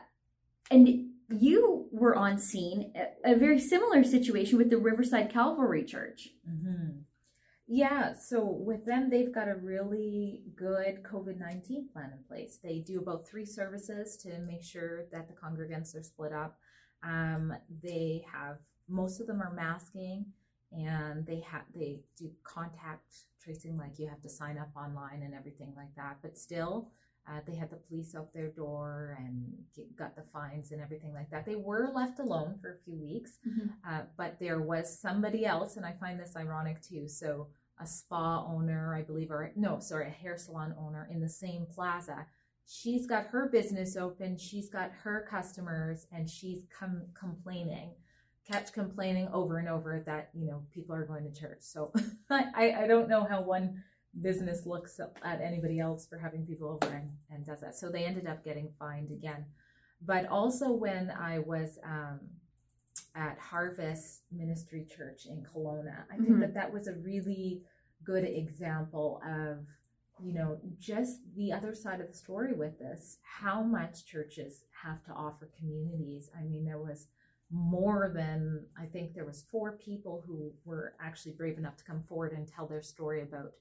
and 0.69 1.11
you 1.29 1.87
were 1.91 2.15
on 2.15 2.37
scene, 2.37 2.91
a, 2.95 3.33
a, 3.33 3.35
very 3.35 3.59
similar 3.59 4.03
situation 4.03 4.57
with 4.57 4.69
the 4.69 4.77
Riverside 4.77 5.31
Calvary 5.31 5.85
Church. 5.85 6.29
Mm-hmm. 6.49 6.99
Yeah, 7.71 8.13
so 8.15 8.43
with 8.43 8.83
them, 8.85 9.11
they've 9.11 9.31
got 9.31 9.47
a 9.47 9.55
really 9.55 10.41
good 10.55 11.03
COVID 11.03 11.37
19 11.37 11.89
plan 11.93 12.11
in 12.11 12.23
place. 12.27 12.57
They 12.61 12.79
do 12.79 12.99
about 12.99 13.27
three 13.27 13.45
services 13.45 14.17
to 14.23 14.39
make 14.39 14.63
sure 14.63 15.05
that 15.11 15.27
the 15.27 15.35
congregants 15.35 15.95
are 15.95 16.01
split 16.01 16.33
up. 16.33 16.57
Um, 17.03 17.53
they 17.83 18.25
have, 18.33 18.57
most 18.87 19.21
of 19.21 19.27
them 19.27 19.39
are 19.39 19.53
masking 19.53 20.25
and 20.71 21.25
they 21.25 21.39
have 21.41 21.61
they 21.73 22.01
do 22.17 22.29
contact 22.43 23.25
tracing 23.41 23.77
like 23.77 23.97
you 23.97 24.07
have 24.07 24.21
to 24.21 24.29
sign 24.29 24.57
up 24.57 24.69
online 24.75 25.23
and 25.23 25.33
everything 25.33 25.73
like 25.75 25.93
that 25.95 26.17
but 26.21 26.37
still 26.37 26.91
uh, 27.29 27.39
they 27.45 27.55
had 27.55 27.69
the 27.69 27.75
police 27.75 28.15
out 28.15 28.33
their 28.33 28.49
door 28.49 29.15
and 29.19 29.53
get, 29.75 29.95
got 29.95 30.15
the 30.15 30.23
fines 30.33 30.71
and 30.71 30.81
everything 30.81 31.13
like 31.13 31.29
that. 31.29 31.45
They 31.45 31.55
were 31.55 31.91
left 31.93 32.19
alone 32.19 32.57
for 32.59 32.73
a 32.73 32.83
few 32.83 32.99
weeks, 32.99 33.37
mm-hmm. 33.47 33.67
uh, 33.87 34.03
but 34.17 34.39
there 34.39 34.61
was 34.61 34.97
somebody 34.99 35.45
else, 35.45 35.77
and 35.77 35.85
I 35.85 35.93
find 35.99 36.19
this 36.19 36.35
ironic 36.35 36.81
too. 36.81 37.07
So, 37.07 37.47
a 37.79 37.87
spa 37.87 38.45
owner, 38.45 38.95
I 38.95 39.01
believe, 39.01 39.31
or 39.31 39.51
no, 39.55 39.79
sorry, 39.79 40.07
a 40.07 40.09
hair 40.09 40.37
salon 40.37 40.75
owner 40.79 41.07
in 41.11 41.19
the 41.19 41.29
same 41.29 41.65
plaza. 41.73 42.25
She's 42.67 43.07
got 43.07 43.27
her 43.27 43.49
business 43.49 43.97
open, 43.97 44.37
she's 44.37 44.69
got 44.69 44.91
her 45.03 45.25
customers, 45.29 46.05
and 46.11 46.29
she's 46.29 46.65
come 46.77 47.03
complaining, 47.19 47.91
kept 48.49 48.73
complaining 48.73 49.27
over 49.33 49.57
and 49.57 49.67
over 49.67 50.03
that, 50.05 50.29
you 50.33 50.45
know, 50.45 50.63
people 50.73 50.93
are 50.95 51.05
going 51.05 51.23
to 51.23 51.39
church. 51.39 51.59
So, 51.61 51.91
I, 52.29 52.83
I 52.83 52.87
don't 52.87 53.09
know 53.09 53.23
how 53.23 53.41
one 53.41 53.83
business 54.21 54.65
looks 54.65 54.99
at 55.23 55.41
anybody 55.41 55.79
else 55.79 56.05
for 56.07 56.17
having 56.17 56.45
people 56.45 56.79
over 56.81 56.93
and, 56.93 57.09
and 57.31 57.45
does 57.45 57.61
that. 57.61 57.75
So 57.75 57.89
they 57.89 58.05
ended 58.05 58.27
up 58.27 58.43
getting 58.43 58.71
fined 58.77 59.11
again. 59.11 59.45
But 60.01 60.27
also 60.27 60.71
when 60.71 61.11
I 61.11 61.39
was 61.39 61.77
um, 61.83 62.19
at 63.15 63.37
Harvest 63.39 64.23
Ministry 64.31 64.85
Church 64.85 65.25
in 65.25 65.43
Kelowna, 65.43 66.03
I 66.11 66.15
think 66.15 66.29
mm-hmm. 66.29 66.41
that 66.41 66.53
that 66.53 66.73
was 66.73 66.87
a 66.87 66.93
really 66.93 67.61
good 68.03 68.23
example 68.23 69.21
of 69.25 69.65
you 70.21 70.33
know 70.33 70.57
just 70.79 71.19
the 71.35 71.51
other 71.51 71.73
side 71.73 72.01
of 72.01 72.07
the 72.07 72.13
story 72.13 72.53
with 72.53 72.77
this 72.79 73.17
how 73.23 73.61
much 73.61 74.05
churches 74.05 74.63
have 74.83 75.03
to 75.03 75.11
offer 75.11 75.49
communities 75.57 76.29
i 76.37 76.43
mean 76.43 76.65
there 76.65 76.79
was 76.79 77.07
more 77.51 78.11
than 78.13 78.65
i 78.77 78.85
think 78.85 79.13
there 79.13 79.25
was 79.25 79.45
four 79.49 79.73
people 79.73 80.23
who 80.25 80.51
were 80.65 80.93
actually 81.01 81.31
brave 81.31 81.57
enough 81.57 81.77
to 81.77 81.85
come 81.85 82.03
forward 82.03 82.33
and 82.33 82.47
tell 82.47 82.67
their 82.67 82.81
story 82.81 83.21
about 83.21 83.51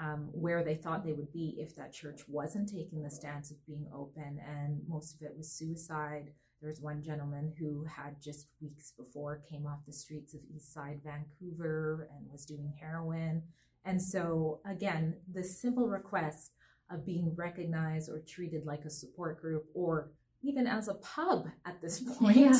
um, 0.00 0.30
where 0.32 0.64
they 0.64 0.74
thought 0.74 1.04
they 1.04 1.12
would 1.12 1.32
be 1.32 1.56
if 1.58 1.76
that 1.76 1.92
church 1.92 2.22
wasn't 2.26 2.68
taking 2.68 3.02
the 3.02 3.10
stance 3.10 3.50
of 3.50 3.64
being 3.66 3.86
open. 3.94 4.40
And 4.48 4.80
most 4.88 5.14
of 5.14 5.22
it 5.22 5.36
was 5.36 5.50
suicide. 5.50 6.32
There 6.60 6.68
was 6.68 6.80
one 6.80 7.02
gentleman 7.02 7.54
who 7.58 7.84
had 7.84 8.20
just 8.22 8.48
weeks 8.60 8.92
before 8.96 9.42
came 9.50 9.66
off 9.66 9.86
the 9.86 9.92
streets 9.92 10.34
of 10.34 10.40
East 10.54 10.74
Side 10.74 11.00
Vancouver 11.02 12.08
and 12.14 12.30
was 12.30 12.44
doing 12.44 12.74
heroin. 12.78 13.42
And 13.84 14.00
so, 14.00 14.60
again, 14.66 15.16
the 15.32 15.42
simple 15.42 15.88
request 15.88 16.52
of 16.90 17.06
being 17.06 17.34
recognized 17.34 18.10
or 18.10 18.20
treated 18.20 18.66
like 18.66 18.84
a 18.84 18.90
support 18.90 19.40
group 19.40 19.64
or 19.74 20.10
even 20.42 20.66
as 20.66 20.88
a 20.88 20.94
pub 20.94 21.46
at 21.64 21.80
this 21.80 22.00
point, 22.18 22.36
yeah. 22.36 22.54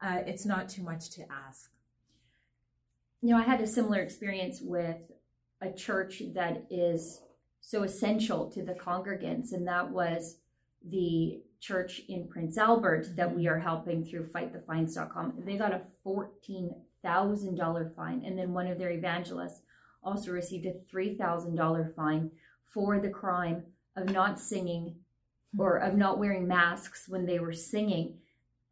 uh, 0.00 0.22
it's 0.26 0.46
not 0.46 0.68
too 0.68 0.82
much 0.82 1.10
to 1.10 1.22
ask. 1.48 1.70
You 3.22 3.30
know, 3.30 3.38
I 3.38 3.42
had 3.42 3.60
a 3.60 3.66
similar 3.66 4.00
experience 4.00 4.60
with 4.62 5.10
a 5.60 5.72
church 5.72 6.22
that 6.34 6.66
is 6.70 7.20
so 7.60 7.82
essential 7.82 8.50
to 8.52 8.62
the 8.62 8.74
congregants, 8.74 9.52
and 9.52 9.66
that 9.66 9.90
was 9.90 10.36
the 10.88 11.42
church 11.60 12.02
in 12.08 12.26
Prince 12.28 12.58
Albert 12.58 13.14
that 13.16 13.34
we 13.34 13.46
are 13.46 13.58
helping 13.58 14.04
through 14.04 14.26
fightthefines.com. 14.26 15.34
They 15.44 15.56
got 15.56 15.72
a 15.72 15.82
$14,000 16.06 17.94
fine, 17.94 18.22
and 18.24 18.38
then 18.38 18.52
one 18.52 18.66
of 18.66 18.78
their 18.78 18.90
evangelists 18.90 19.62
also 20.02 20.32
received 20.32 20.66
a 20.66 20.74
$3,000 20.92 21.94
fine 21.94 22.30
for 22.66 22.98
the 22.98 23.10
crime 23.10 23.62
of 23.96 24.10
not 24.10 24.40
singing 24.40 24.96
or 25.58 25.78
of 25.78 25.96
not 25.96 26.18
wearing 26.18 26.46
masks 26.46 27.08
when 27.08 27.26
they 27.26 27.38
were 27.38 27.52
singing. 27.52 28.16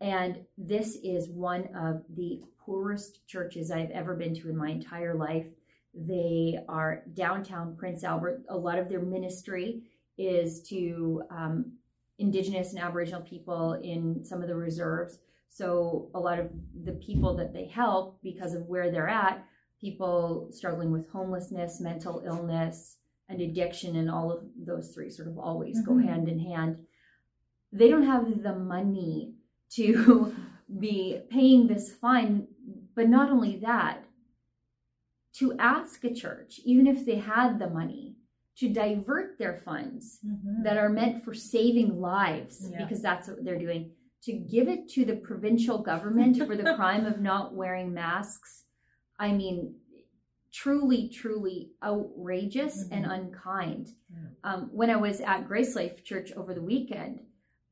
And 0.00 0.44
this 0.56 0.96
is 1.02 1.28
one 1.28 1.68
of 1.74 2.04
the 2.16 2.40
poorest 2.58 3.26
churches 3.26 3.70
I've 3.70 3.90
ever 3.90 4.14
been 4.14 4.34
to 4.36 4.48
in 4.48 4.56
my 4.56 4.70
entire 4.70 5.14
life. 5.14 5.46
They 5.92 6.58
are 6.68 7.02
downtown 7.14 7.76
Prince 7.76 8.04
Albert. 8.04 8.42
A 8.48 8.56
lot 8.56 8.78
of 8.78 8.88
their 8.88 9.00
ministry 9.00 9.82
is 10.16 10.62
to 10.62 11.22
um, 11.30 11.72
Indigenous 12.18 12.72
and 12.72 12.82
Aboriginal 12.82 13.22
people 13.22 13.74
in 13.82 14.24
some 14.24 14.42
of 14.42 14.48
the 14.48 14.56
reserves. 14.56 15.18
So, 15.48 16.10
a 16.14 16.20
lot 16.20 16.38
of 16.38 16.50
the 16.84 16.92
people 16.92 17.36
that 17.36 17.52
they 17.52 17.66
help, 17.66 18.20
because 18.22 18.54
of 18.54 18.66
where 18.66 18.90
they're 18.90 19.08
at, 19.08 19.44
people 19.80 20.48
struggling 20.52 20.90
with 20.90 21.08
homelessness, 21.08 21.80
mental 21.80 22.22
illness, 22.26 22.96
and 23.28 23.40
addiction, 23.40 23.96
and 23.96 24.10
all 24.10 24.32
of 24.32 24.44
those 24.56 24.92
three 24.94 25.10
sort 25.10 25.28
of 25.28 25.38
always 25.38 25.78
mm-hmm. 25.78 26.00
go 26.00 26.06
hand 26.06 26.28
in 26.28 26.38
hand. 26.38 26.78
They 27.72 27.88
don't 27.88 28.06
have 28.06 28.42
the 28.42 28.54
money 28.54 29.34
to 29.72 30.34
be 30.78 31.20
paying 31.30 31.66
this 31.66 31.92
fine, 31.92 32.48
but 32.94 33.08
not 33.08 33.30
only 33.30 33.58
that, 33.58 34.04
to 35.34 35.56
ask 35.58 36.02
a 36.04 36.12
church, 36.12 36.60
even 36.64 36.86
if 36.86 37.06
they 37.06 37.16
had 37.16 37.58
the 37.58 37.70
money, 37.70 38.07
to 38.58 38.68
divert 38.68 39.38
their 39.38 39.54
funds 39.64 40.18
mm-hmm. 40.26 40.62
that 40.64 40.76
are 40.76 40.88
meant 40.88 41.24
for 41.24 41.32
saving 41.32 42.00
lives, 42.00 42.68
yeah. 42.70 42.82
because 42.82 43.00
that's 43.00 43.28
what 43.28 43.44
they're 43.44 43.58
doing, 43.58 43.92
to 44.24 44.32
give 44.32 44.68
it 44.68 44.88
to 44.88 45.04
the 45.04 45.14
provincial 45.14 45.78
government 45.78 46.36
for 46.44 46.56
the 46.56 46.74
crime 46.76 47.06
of 47.06 47.20
not 47.20 47.54
wearing 47.54 47.94
masks. 47.94 48.64
I 49.18 49.30
mean, 49.30 49.76
truly, 50.52 51.08
truly 51.08 51.70
outrageous 51.84 52.84
mm-hmm. 52.84 52.94
and 52.94 53.06
unkind. 53.06 53.88
Um, 54.42 54.70
when 54.72 54.90
I 54.90 54.96
was 54.96 55.20
at 55.20 55.46
Grace 55.46 55.76
Life 55.76 56.02
Church 56.04 56.32
over 56.32 56.54
the 56.54 56.62
weekend, 56.62 57.20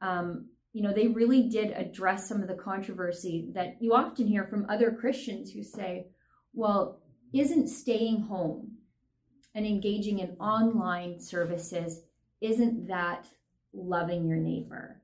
um, 0.00 0.47
you 0.73 0.83
know, 0.83 0.93
they 0.93 1.09
really 1.09 1.49
did 1.49 1.71
address 1.73 2.28
some 2.28 2.43
of 2.43 2.49
the 2.49 2.55
controversy 2.55 3.49
that 3.55 3.76
you 3.81 3.95
often 3.95 4.26
hear 4.26 4.45
from 4.45 4.66
other 4.69 4.93
Christians 4.93 5.50
who 5.50 5.62
say, 5.62 6.09
well, 6.52 7.00
isn't 7.33 7.69
staying 7.69 8.21
home 8.21 8.75
and 9.57 9.67
engaging 9.67 10.19
in 10.19 10.37
online 10.39 11.19
services, 11.19 12.03
isn't 12.43 12.87
that 12.87 13.27
loving 13.73 14.27
your 14.27 14.37
neighbor? 14.37 15.01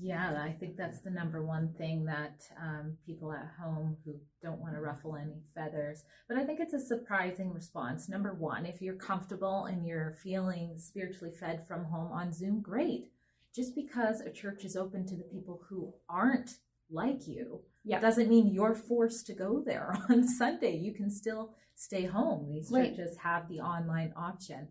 Yeah, 0.00 0.40
I 0.42 0.52
think 0.52 0.76
that's 0.76 1.00
the 1.00 1.10
number 1.10 1.44
one 1.44 1.74
thing 1.76 2.04
that 2.06 2.44
um, 2.60 2.96
people 3.04 3.32
at 3.32 3.50
home 3.60 3.96
who 4.04 4.14
don't 4.42 4.60
want 4.60 4.74
to 4.74 4.80
ruffle 4.80 5.16
any 5.16 5.42
feathers. 5.54 6.04
But 6.28 6.38
I 6.38 6.44
think 6.44 6.60
it's 6.60 6.72
a 6.72 6.80
surprising 6.80 7.52
response. 7.52 8.08
Number 8.08 8.32
one, 8.32 8.64
if 8.64 8.80
you're 8.80 8.94
comfortable 8.94 9.66
and 9.66 9.86
you're 9.86 10.16
feeling 10.22 10.74
spiritually 10.78 11.34
fed 11.38 11.66
from 11.66 11.84
home 11.84 12.10
on 12.10 12.32
Zoom, 12.32 12.60
great. 12.62 13.10
Just 13.54 13.74
because 13.74 14.20
a 14.20 14.30
church 14.30 14.64
is 14.64 14.76
open 14.76 15.06
to 15.06 15.16
the 15.16 15.24
people 15.24 15.60
who 15.68 15.92
aren't 16.08 16.58
like 16.90 17.26
you 17.26 17.60
yeah. 17.88 18.00
doesn't 18.00 18.28
mean 18.28 18.48
you're 18.48 18.74
forced 18.74 19.26
to 19.26 19.32
go 19.32 19.62
there 19.64 19.96
on 20.10 20.26
Sunday. 20.26 20.76
You 20.76 20.92
can 20.92 21.10
still 21.10 21.54
stay 21.74 22.04
home. 22.04 22.48
These 22.48 22.70
right. 22.70 22.94
churches 22.94 23.16
have 23.18 23.48
the 23.48 23.60
online 23.60 24.12
option. 24.16 24.68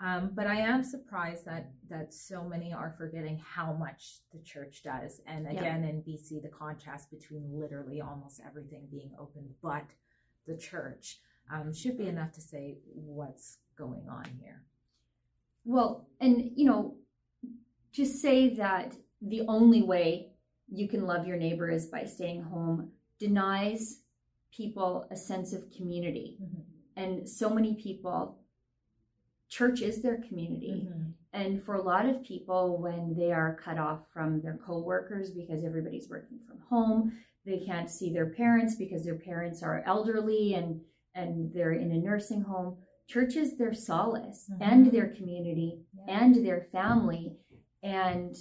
Um, 0.00 0.30
but 0.32 0.46
I 0.46 0.56
am 0.60 0.84
surprised 0.84 1.44
that 1.46 1.70
that 1.90 2.14
so 2.14 2.44
many 2.44 2.72
are 2.72 2.94
forgetting 2.96 3.42
how 3.44 3.72
much 3.72 4.20
the 4.32 4.38
church 4.40 4.82
does. 4.84 5.20
And 5.26 5.48
again, 5.48 5.82
yeah. 5.82 5.88
in 5.88 6.02
BC, 6.02 6.40
the 6.40 6.48
contrast 6.48 7.10
between 7.10 7.50
literally 7.52 8.00
almost 8.00 8.40
everything 8.46 8.86
being 8.90 9.10
open 9.18 9.48
but 9.60 9.86
the 10.46 10.56
church 10.56 11.18
um, 11.52 11.74
should 11.74 11.98
be 11.98 12.06
enough 12.06 12.32
to 12.32 12.40
say 12.40 12.78
what's 12.94 13.58
going 13.76 14.06
on 14.08 14.26
here. 14.40 14.62
Well, 15.64 16.08
and 16.20 16.52
you 16.54 16.64
know, 16.64 16.96
to 17.94 18.06
say 18.06 18.50
that 18.54 18.94
the 19.20 19.42
only 19.48 19.82
way 19.82 20.30
you 20.70 20.88
can 20.88 21.06
love 21.06 21.26
your 21.26 21.36
neighbor 21.36 21.68
is 21.70 21.86
by 21.86 22.04
staying 22.04 22.42
home 22.42 22.90
denies 23.18 24.02
people 24.52 25.06
a 25.10 25.16
sense 25.16 25.52
of 25.52 25.70
community. 25.70 26.38
Mhm. 26.40 26.62
And 26.96 27.28
so 27.28 27.48
many 27.50 27.74
people, 27.74 28.38
church 29.48 29.82
is 29.82 30.02
their 30.02 30.18
community. 30.18 30.88
And 31.32 31.62
for 31.62 31.74
a 31.74 31.82
lot 31.82 32.06
of 32.06 32.22
people, 32.22 32.78
when 32.78 33.14
they 33.14 33.32
are 33.32 33.54
cut 33.56 33.78
off 33.78 34.08
from 34.12 34.40
their 34.40 34.56
coworkers 34.58 35.30
because 35.30 35.64
everybody's 35.64 36.08
working 36.08 36.38
from 36.46 36.58
home, 36.60 37.12
they 37.44 37.60
can't 37.60 37.88
see 37.90 38.12
their 38.12 38.30
parents 38.30 38.74
because 38.76 39.04
their 39.04 39.18
parents 39.18 39.62
are 39.62 39.82
elderly 39.86 40.54
and 40.54 40.80
and 41.14 41.52
they're 41.52 41.72
in 41.72 41.90
a 41.90 41.98
nursing 41.98 42.42
home. 42.42 42.76
Church 43.08 43.34
is 43.34 43.56
their 43.56 43.74
solace 43.74 44.48
Mhm. 44.52 44.58
and 44.60 44.86
their 44.92 45.08
community 45.08 45.84
Yeah. 45.96 46.20
and 46.22 46.34
their 46.46 46.60
family. 46.70 47.36
And 47.82 48.36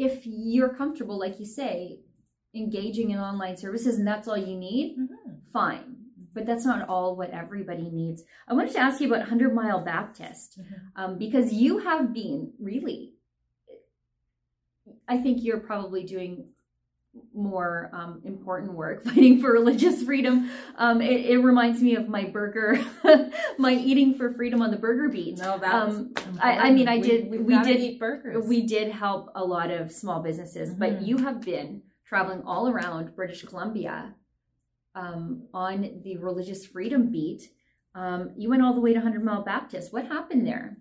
if 0.00 0.22
you're 0.24 0.70
comfortable, 0.74 1.18
like 1.18 1.38
you 1.38 1.44
say, 1.44 2.00
engaging 2.54 3.10
in 3.10 3.18
online 3.18 3.56
services 3.56 3.98
and 3.98 4.06
that's 4.06 4.26
all 4.26 4.36
you 4.36 4.56
need, 4.56 4.96
Mhm. 4.98 5.40
fine. 5.52 5.96
But 6.32 6.46
that's 6.46 6.64
not 6.64 6.88
all 6.88 7.16
what 7.16 7.30
everybody 7.30 7.90
needs. 7.90 8.24
I 8.48 8.54
wanted 8.54 8.72
to 8.72 8.78
ask 8.78 9.00
you 9.00 9.08
about 9.08 9.20
100 9.20 9.54
Mile 9.54 9.84
Baptist 9.84 10.58
Mhm. 10.58 10.64
um, 10.96 11.18
because 11.18 11.52
you 11.52 11.78
have 11.78 12.14
been 12.14 12.54
really, 12.58 13.14
I 15.06 15.18
think 15.18 15.44
you're 15.44 15.60
probably 15.60 16.04
doing 16.04 16.54
more 17.34 17.90
um, 17.92 18.20
important 18.24 18.72
work 18.74 19.02
fighting 19.04 19.40
for 19.40 19.52
religious 19.52 20.02
freedom. 20.02 20.50
Um, 20.76 21.00
it, 21.00 21.26
it 21.26 21.38
reminds 21.38 21.80
me 21.82 21.94
of 21.96 22.08
my 22.08 22.24
burger, 22.24 22.78
my 23.58 23.72
eating 23.72 24.14
for 24.14 24.32
freedom 24.32 24.62
on 24.62 24.70
the 24.70 24.76
burger 24.76 25.08
beat. 25.08 25.38
No, 25.38 25.58
that's. 25.58 25.96
Um, 25.96 26.12
I- 26.40 26.68
I 26.68 26.70
mean, 26.70 26.88
I 26.88 26.98
did- 26.98 27.30
We, 27.30 27.38
we've 27.38 27.46
we 27.46 27.54
gotta 27.54 27.72
did- 27.72 27.80
eat 27.80 27.98
burgers. 27.98 28.46
We 28.46 28.62
did 28.66 28.92
help 28.92 29.30
a 29.34 29.44
lot 29.44 29.70
of 29.70 29.92
small 29.92 30.20
businesses, 30.22 30.72
but 30.74 31.00
Mhm. 31.00 31.06
you 31.06 31.18
have 31.18 31.40
been 31.40 31.82
traveling 32.06 32.42
all 32.44 32.68
around 32.68 33.14
British 33.14 33.42
Columbia 33.44 34.14
um, 34.94 35.44
on 35.54 36.00
the 36.02 36.16
religious 36.18 36.66
freedom 36.66 37.10
beat. 37.10 37.50
Um, 37.94 38.30
you 38.36 38.48
went 38.48 38.62
all 38.62 38.74
the 38.74 38.80
way 38.80 38.92
to 38.92 38.98
100 38.98 39.24
Mile 39.24 39.42
Baptist. 39.42 39.92
What 39.92 40.06
happened 40.06 40.46
there? 40.46 40.76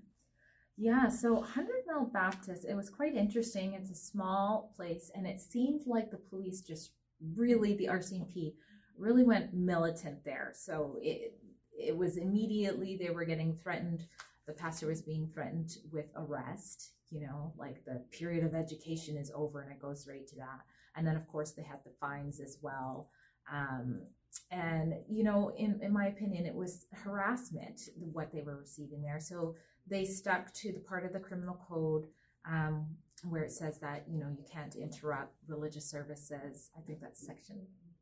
Yeah, 0.82 1.10
so 1.10 1.34
100 1.34 1.68
Mile 1.88 2.06
Baptist, 2.06 2.64
it 2.64 2.74
was 2.74 2.90
quite 2.90 3.14
interesting. 3.14 3.74
It's 3.74 3.92
a 3.92 3.96
small 3.96 4.72
place, 4.78 5.12
and 5.14 5.28
it 5.28 5.42
seemed 5.42 5.82
like 5.86 6.10
the 6.10 6.18
police 6.18 6.62
just 6.62 6.92
really, 7.36 7.76
the 7.76 7.88
RCMP 7.88 8.54
really 8.98 9.24
went 9.24 9.54
militant 9.54 10.24
there. 10.24 10.54
So 10.56 10.96
it, 11.02 11.34
it 11.78 11.98
was 11.98 12.16
immediately 12.16 12.96
they 12.96 13.10
were 13.10 13.26
getting 13.26 13.54
threatened. 13.54 14.06
The 14.48 14.54
pastor 14.54 14.88
was 14.88 15.02
being 15.02 15.30
threatened 15.34 15.76
with 15.92 16.06
arrest, 16.16 16.92
you 17.10 17.28
know, 17.28 17.54
like 17.58 17.84
the 17.84 18.02
period 18.18 18.46
of 18.46 18.56
education 18.56 19.18
is 19.18 19.34
over 19.36 19.62
and 19.62 19.74
it 19.74 19.82
goes 19.82 20.08
right 20.08 20.26
to 20.30 20.36
that. 20.38 20.62
And 20.96 21.06
then, 21.06 21.18
of 21.18 21.28
course, 21.28 21.52
they 21.52 21.64
had 21.64 21.80
the 21.84 21.92
fines 22.00 22.40
as 22.40 22.58
well. 22.62 23.10
Um, 23.52 24.04
and, 24.52 24.94
you 25.10 25.24
know, 25.24 25.52
in, 25.58 25.80
in 25.84 25.92
my 25.92 26.08
opinion, 26.08 26.46
it 26.46 26.56
was 26.56 26.86
harassment, 26.94 27.82
what 27.98 28.32
they 28.32 28.42
were 28.42 28.58
receiving 28.58 29.02
there. 29.02 29.20
So 29.20 29.56
they 29.90 30.06
stuck 30.06 30.54
to 30.54 30.72
the 30.72 30.80
part 30.80 31.06
of 31.06 31.14
the 31.14 31.20
criminal 31.20 31.60
code 31.68 32.06
um, 32.50 32.88
where 33.24 33.44
it 33.44 33.52
says 33.52 33.80
that 33.80 34.06
you 34.08 34.20
know 34.20 34.30
you 34.30 34.46
can't 34.52 34.76
interrupt 34.76 35.36
religious 35.48 35.90
services. 35.90 36.70
I 36.78 36.82
think 36.82 37.02
that's 37.02 37.26
section 37.26 37.58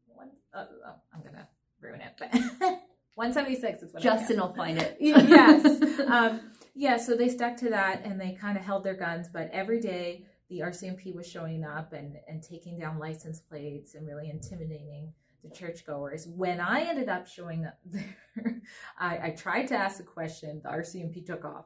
one. 0.06 0.29
Uh, 0.53 0.65
oh, 0.86 0.96
I'm 1.13 1.22
gonna 1.22 1.48
ruin 1.82 2.01
it, 2.01 2.13
but 2.17 2.32
176 3.15 3.84
is 3.84 3.94
what. 3.94 4.03
Justin 4.03 4.39
will 4.39 4.53
find 4.53 4.77
it. 4.77 4.98
yes. 5.00 5.84
Um, 6.08 6.39
yeah, 6.74 6.96
so 6.96 7.17
they 7.17 7.27
stuck 7.27 7.58
to 7.58 7.70
that 7.72 8.06
and 8.06 8.22
they 8.22 8.32
kind 8.39 8.58
of 8.58 8.63
held 8.63 8.86
their 8.86 8.94
guns, 8.94 9.27
but 9.27 9.50
every 9.51 9.82
day 9.82 10.25
the 10.50 10.60
RCMP 10.60 11.13
was 11.13 11.27
showing 11.27 11.65
up 11.65 11.91
and, 11.91 12.15
and 12.29 12.41
taking 12.41 12.79
down 12.79 12.98
license 12.98 13.41
plates 13.41 13.96
and 13.96 14.08
really 14.08 14.29
intimidating 14.29 15.12
the 15.44 15.50
churchgoers. 15.50 16.27
When 16.27 16.62
I 16.62 16.82
ended 16.82 17.10
up 17.10 17.27
showing 17.27 17.65
up 17.65 17.77
there, 17.86 18.62
I, 18.98 19.17
I 19.17 19.29
tried 19.32 19.67
to 19.67 19.75
ask 19.75 20.00
a 20.00 20.03
question. 20.03 20.62
The 20.63 20.70
RCMP 20.70 21.25
took 21.25 21.44
off 21.44 21.66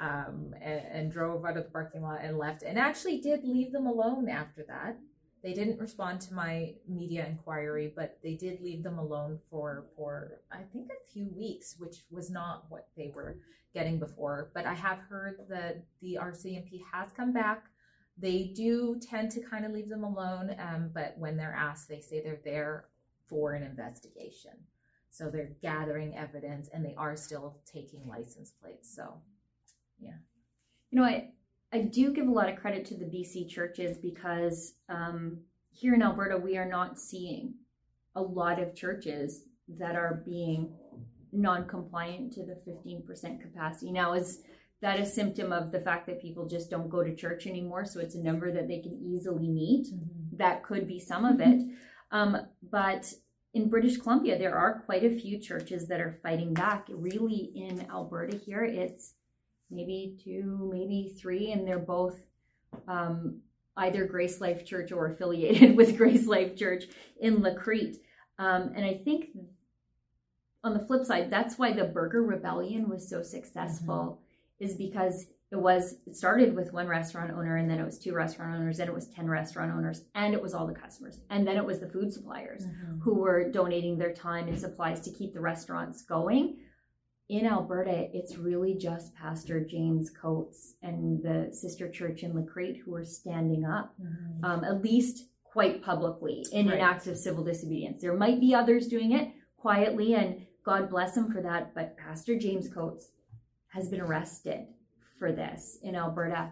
um, 0.00 0.54
and, 0.62 0.82
and 0.90 1.12
drove 1.12 1.44
out 1.44 1.56
of 1.56 1.64
the 1.64 1.70
parking 1.70 2.02
lot 2.02 2.20
and 2.22 2.38
left, 2.38 2.62
and 2.62 2.78
actually 2.78 3.20
did 3.20 3.44
leave 3.44 3.70
them 3.70 3.86
alone 3.86 4.28
after 4.28 4.64
that. 4.64 4.98
They 5.42 5.52
didn't 5.52 5.78
respond 5.78 6.20
to 6.22 6.34
my 6.34 6.74
media 6.88 7.26
inquiry, 7.26 7.92
but 7.94 8.18
they 8.22 8.34
did 8.34 8.60
leave 8.60 8.82
them 8.82 8.98
alone 8.98 9.38
for 9.50 9.86
for 9.96 10.40
I 10.50 10.62
think 10.72 10.90
a 10.90 11.12
few 11.12 11.28
weeks, 11.34 11.76
which 11.78 12.04
was 12.10 12.30
not 12.30 12.64
what 12.68 12.88
they 12.96 13.12
were 13.14 13.38
getting 13.74 13.98
before. 13.98 14.50
But 14.54 14.66
I 14.66 14.74
have 14.74 14.98
heard 14.98 15.46
that 15.48 15.84
the 16.02 16.18
RCMP 16.20 16.82
has 16.92 17.12
come 17.12 17.32
back. 17.32 17.64
They 18.18 18.52
do 18.54 19.00
tend 19.00 19.30
to 19.32 19.40
kind 19.40 19.64
of 19.64 19.72
leave 19.72 19.88
them 19.88 20.04
alone, 20.04 20.54
um, 20.58 20.90
but 20.92 21.14
when 21.16 21.36
they're 21.36 21.56
asked, 21.56 21.88
they 21.88 22.00
say 22.00 22.22
they're 22.22 22.40
there 22.44 22.86
for 23.28 23.52
an 23.52 23.62
investigation. 23.62 24.52
So 25.10 25.30
they're 25.30 25.52
gathering 25.62 26.16
evidence, 26.16 26.68
and 26.72 26.84
they 26.84 26.94
are 26.96 27.16
still 27.16 27.60
taking 27.70 28.06
license 28.06 28.50
plates. 28.50 28.94
So 28.94 29.14
You 30.90 31.00
know, 31.00 31.04
I, 31.04 31.30
I 31.72 31.82
do 31.82 32.12
give 32.12 32.26
a 32.26 32.32
lot 32.32 32.48
of 32.48 32.56
credit 32.56 32.84
to 32.86 32.96
the 32.96 33.04
BC 33.04 33.48
churches 33.48 33.96
because 33.96 34.74
um, 34.88 35.38
here 35.70 35.94
in 35.94 36.02
Alberta, 36.02 36.36
we 36.36 36.56
are 36.56 36.68
not 36.68 36.98
seeing 36.98 37.54
a 38.16 38.22
lot 38.22 38.60
of 38.60 38.74
churches 38.74 39.44
that 39.78 39.94
are 39.94 40.22
being 40.26 40.72
non 41.32 41.66
compliant 41.68 42.32
to 42.32 42.44
the 42.44 42.60
15% 42.68 43.40
capacity. 43.40 43.92
Now, 43.92 44.14
is 44.14 44.40
that 44.80 44.98
a 44.98 45.06
symptom 45.06 45.52
of 45.52 45.70
the 45.70 45.80
fact 45.80 46.06
that 46.06 46.20
people 46.20 46.46
just 46.46 46.70
don't 46.70 46.88
go 46.88 47.04
to 47.04 47.14
church 47.14 47.46
anymore? 47.46 47.84
So 47.84 48.00
it's 48.00 48.14
a 48.14 48.22
number 48.22 48.50
that 48.52 48.66
they 48.66 48.80
can 48.80 48.98
easily 49.00 49.48
meet? 49.48 49.88
That 50.36 50.62
could 50.62 50.88
be 50.88 50.98
some 50.98 51.24
of 51.24 51.40
it. 51.40 51.60
Um, 52.10 52.36
but 52.70 53.12
in 53.54 53.68
British 53.68 53.98
Columbia, 53.98 54.38
there 54.38 54.56
are 54.56 54.80
quite 54.80 55.04
a 55.04 55.16
few 55.16 55.38
churches 55.38 55.86
that 55.88 56.00
are 56.00 56.18
fighting 56.22 56.54
back. 56.54 56.86
Really, 56.90 57.52
in 57.54 57.86
Alberta, 57.90 58.36
here, 58.36 58.64
it's 58.64 59.14
maybe 59.70 60.16
two, 60.22 60.70
maybe 60.72 61.14
three, 61.20 61.52
and 61.52 61.66
they're 61.66 61.78
both 61.78 62.20
um, 62.88 63.40
either 63.76 64.04
Grace 64.04 64.40
Life 64.40 64.64
Church 64.64 64.92
or 64.92 65.06
affiliated 65.06 65.76
with 65.76 65.96
Grace 65.96 66.26
Life 66.26 66.56
Church 66.56 66.84
in 67.20 67.42
La 67.42 67.54
Crete. 67.54 67.98
Um, 68.38 68.72
and 68.74 68.84
I 68.84 68.94
think 69.04 69.28
on 70.62 70.74
the 70.74 70.80
flip 70.80 71.04
side, 71.04 71.30
that's 71.30 71.58
why 71.58 71.72
the 71.72 71.84
Burger 71.84 72.22
Rebellion 72.22 72.88
was 72.88 73.08
so 73.08 73.22
successful, 73.22 74.20
is 74.58 74.74
because 74.74 75.26
it 75.52 75.56
was 75.56 75.96
it 76.06 76.14
started 76.14 76.54
with 76.54 76.72
one 76.72 76.86
restaurant 76.86 77.32
owner, 77.32 77.56
and 77.56 77.68
then 77.68 77.80
it 77.80 77.84
was 77.84 77.98
two 77.98 78.14
restaurant 78.14 78.54
owners, 78.54 78.78
then 78.78 78.88
it 78.88 78.94
was 78.94 79.08
ten 79.08 79.28
restaurant 79.28 79.72
owners, 79.72 80.02
and 80.14 80.32
it 80.32 80.40
was 80.40 80.54
all 80.54 80.66
the 80.66 80.74
customers, 80.74 81.20
and 81.30 81.46
then 81.46 81.56
it 81.56 81.64
was 81.64 81.80
the 81.80 81.88
food 81.88 82.12
suppliers 82.12 82.66
who 83.02 83.14
were 83.14 83.50
donating 83.50 83.98
their 83.98 84.12
time 84.12 84.46
and 84.46 84.58
supplies 84.58 85.00
to 85.00 85.10
keep 85.10 85.34
the 85.34 85.40
restaurants 85.40 86.02
going. 86.02 86.58
In 87.30 87.46
Alberta, 87.46 88.08
it's 88.12 88.36
really 88.38 88.74
just 88.74 89.14
Pastor 89.14 89.64
James 89.64 90.10
Coates 90.10 90.74
and 90.82 91.22
the 91.22 91.54
sister 91.54 91.88
church 91.88 92.24
in 92.24 92.34
La 92.34 92.42
Crete 92.42 92.78
who 92.84 92.92
are 92.96 93.04
standing 93.04 93.64
up, 93.64 93.94
um, 94.42 94.64
at 94.64 94.82
least 94.82 95.28
quite 95.44 95.80
publicly, 95.80 96.44
in 96.50 96.66
Right. 96.66 96.74
an 96.74 96.80
act 96.80 97.06
of 97.06 97.16
civil 97.16 97.44
disobedience. 97.44 98.02
There 98.02 98.16
might 98.16 98.40
be 98.40 98.52
others 98.52 98.88
doing 98.88 99.12
it 99.12 99.30
quietly, 99.56 100.14
and 100.16 100.44
God 100.64 100.90
bless 100.90 101.14
them 101.14 101.30
for 101.30 101.40
that, 101.42 101.72
but 101.72 101.96
Pastor 101.96 102.36
James 102.36 102.68
Coates 102.68 103.12
has 103.68 103.88
been 103.88 104.00
arrested 104.00 104.66
for 105.16 105.30
this 105.30 105.78
in 105.84 105.94
Alberta. 105.94 106.50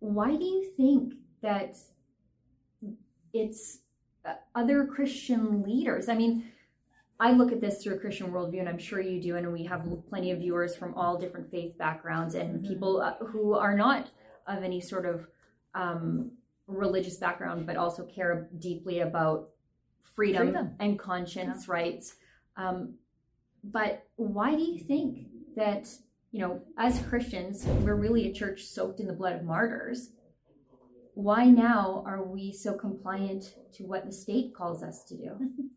Why 0.00 0.36
do 0.36 0.44
you 0.44 0.70
think 0.76 1.14
that 1.40 1.78
it's 3.32 3.78
uh, 4.26 4.34
other 4.54 4.84
Christian 4.86 5.62
leaders? 5.62 6.10
I 6.10 6.14
mean, 6.14 6.52
I 7.20 7.32
look 7.32 7.52
at 7.52 7.60
this 7.60 7.82
through 7.82 7.94
a 7.94 7.98
Christian 7.98 8.32
worldview, 8.32 8.60
and 8.60 8.68
I'm 8.68 8.78
sure 8.78 9.00
you 9.00 9.20
do. 9.22 9.36
And 9.36 9.52
we 9.52 9.64
have 9.64 9.86
plenty 10.08 10.30
of 10.32 10.40
viewers 10.40 10.74
from 10.76 10.94
all 10.94 11.16
different 11.18 11.50
faith 11.50 11.76
backgrounds 11.78 12.34
and 12.34 12.60
Mhm. 12.60 12.68
people 12.68 13.00
uh, 13.00 13.14
who 13.18 13.54
are 13.54 13.76
not 13.76 14.10
of 14.46 14.62
any 14.62 14.80
sort 14.80 15.06
of 15.06 15.26
um, 15.74 16.30
religious 16.68 17.16
background, 17.16 17.66
but 17.66 17.76
also 17.76 18.04
care 18.06 18.48
deeply 18.58 19.00
about 19.00 19.50
freedom, 20.14 20.44
Freedom. 20.48 20.76
and 20.78 20.98
conscience 20.98 21.66
rights. 21.68 22.14
Um, 22.56 22.94
but 23.64 24.06
why 24.16 24.54
do 24.54 24.62
you 24.62 24.78
think 24.78 25.26
that, 25.56 25.88
you 26.30 26.40
know, 26.40 26.62
as 26.78 27.00
Christians, 27.06 27.66
we're 27.82 27.96
really 27.96 28.28
a 28.28 28.32
church 28.32 28.64
soaked 28.66 29.00
in 29.00 29.06
the 29.08 29.12
blood 29.12 29.34
of 29.34 29.42
martyrs? 29.42 30.12
Why 31.14 31.46
now 31.46 32.02
are 32.06 32.22
we 32.22 32.52
so 32.52 32.74
compliant 32.74 33.56
to 33.72 33.84
what 33.86 34.04
the 34.06 34.12
state 34.12 34.54
calls 34.54 34.82
us 34.82 35.02
to 35.04 35.16
do? 35.16 35.30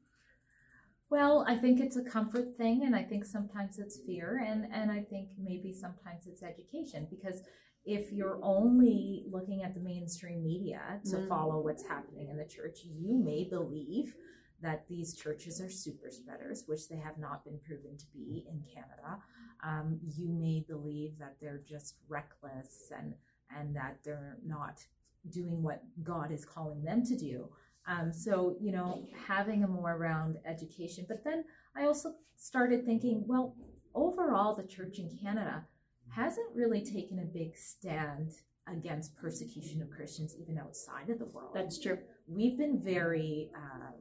Well, 1.09 1.45
I 1.47 1.55
think 1.55 1.79
it's 1.79 1.95
a 1.95 2.03
comfort 2.03 2.57
thing, 2.57 2.83
and 2.83 2.95
I 2.95 3.03
think 3.03 3.23
sometimes 3.23 3.79
it's 3.79 3.99
fear, 4.05 4.43
and 4.45 4.67
and 4.73 4.91
I 4.91 5.01
think 5.01 5.29
maybe 5.37 5.71
sometimes 5.73 6.27
it's 6.27 6.43
education 6.43 7.07
because 7.09 7.41
if 7.85 8.11
you're 8.11 8.39
only 8.43 9.23
looking 9.31 9.63
at 9.63 9.73
the 9.73 9.79
mainstream 9.79 10.43
media 10.43 10.99
to 11.05 11.15
Mm. 11.17 11.27
follow 11.29 11.61
what's 11.61 11.83
happening 11.87 12.27
in 12.29 12.35
the 12.35 12.45
church, 12.45 12.83
you 12.83 13.13
may 13.17 13.45
believe 13.45 14.13
that 14.59 14.85
these 14.89 15.15
churches 15.15 15.61
are 15.61 15.69
super 15.69 16.09
spreaders, 16.11 16.67
which 16.67 16.89
they 16.89 16.97
have 16.97 17.17
not 17.17 17.45
been 17.45 17.59
proven 17.59 17.95
to 17.97 18.07
be 18.11 18.45
in 18.49 18.61
Canada. 18.63 19.23
Um, 19.63 20.01
you 20.03 20.27
may 20.27 20.65
believe 20.67 21.17
that 21.19 21.39
they're 21.39 21.59
just 21.65 21.95
reckless 22.09 22.91
and 22.91 23.15
and 23.49 23.73
that 23.77 24.03
they're 24.03 24.37
not 24.43 24.85
doing 25.29 25.63
what 25.63 25.81
God 26.03 26.31
is 26.31 26.43
calling 26.43 26.83
them 26.83 27.05
to 27.05 27.15
do. 27.15 27.49
Um, 27.87 28.11
so, 28.11 28.57
you 28.59 28.71
know, 28.71 29.07
having 29.27 29.63
a 29.63 29.67
more 29.67 29.97
round 29.97 30.37
education. 30.45 31.05
But 31.07 31.23
then 31.23 31.45
I 31.75 31.85
also 31.85 32.15
started 32.35 32.85
thinking, 32.85 33.23
well, 33.25 33.55
overall, 33.95 34.55
the 34.55 34.67
church 34.67 34.99
in 34.99 35.09
Canada 35.23 35.65
hasn't 36.09 36.55
really 36.55 36.83
taken 36.83 37.19
a 37.19 37.25
big 37.25 37.55
stand 37.55 38.31
against 38.67 39.15
persecution 39.15 39.81
of 39.81 39.89
Christians 39.89 40.35
even 40.37 40.57
outside 40.57 41.09
of 41.09 41.19
the 41.19 41.25
world. 41.25 41.51
That's 41.55 41.79
true. 41.79 41.97
We've 42.27 42.57
been 42.57 42.81
very 42.83 43.49
um, 43.55 43.93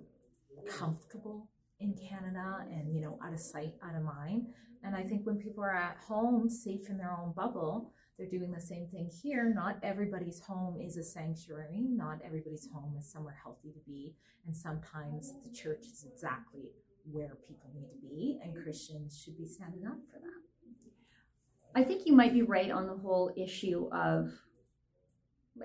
comfortable 0.69 1.49
in 1.79 1.95
Canada 1.95 2.65
and, 2.71 2.93
you 2.93 3.01
know, 3.01 3.19
out 3.25 3.33
of 3.33 3.39
sight, 3.39 3.75
out 3.85 3.95
of 3.95 4.03
mind. 4.03 4.47
And 4.83 4.97
I 4.97 5.03
think 5.03 5.25
when 5.25 5.37
people 5.37 5.63
are 5.63 5.75
at 5.75 5.99
home, 5.99 6.49
safe 6.49 6.89
in 6.89 6.99
their 6.99 7.13
own 7.13 7.33
bubble, 7.37 7.93
they're 8.19 8.29
doing 8.29 8.51
the 8.51 8.61
same 8.61 8.87
thing 8.89 9.11
here. 9.23 9.53
Not 9.55 9.79
everybody's 9.83 10.41
home 10.41 10.81
is 10.81 10.97
a 10.97 11.05
sanctuary. 11.05 11.87
Not 11.89 12.19
everybody's 12.25 12.69
home 12.73 12.95
is 12.99 13.11
somewhere 13.11 13.39
healthy 13.43 13.73
to 13.73 13.81
be. 13.87 14.15
And 14.47 14.57
sometimes 14.57 15.35
the 15.45 15.51
church 15.51 15.85
is 15.87 16.07
exactly 16.11 16.73
where 17.11 17.37
people 17.47 17.71
need 17.75 17.89
to 17.91 17.97
be, 18.09 18.41
and 18.43 18.55
Christians 18.63 19.21
should 19.23 19.37
be 19.39 19.47
standing 19.47 19.87
up 19.87 19.99
for 20.13 20.19
that. 20.19 21.81
I 21.81 21.85
think 21.85 22.07
you 22.07 22.13
might 22.13 22.33
be 22.33 22.43
right 22.43 22.71
on 22.71 22.87
the 22.87 22.97
whole 22.97 23.33
issue 23.37 23.89
of 23.93 24.33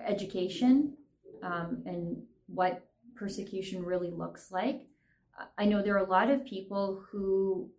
education 0.06 0.94
um, 1.42 1.82
and 1.86 2.22
what 2.46 2.84
persecution 3.14 3.84
really 3.84 4.10
looks 4.10 4.52
like. 4.52 4.82
I 5.56 5.64
know 5.64 5.82
there 5.82 5.94
are 5.94 6.04
a 6.04 6.10
lot 6.10 6.30
of 6.30 6.44
people 6.44 7.02
who, 7.10 7.70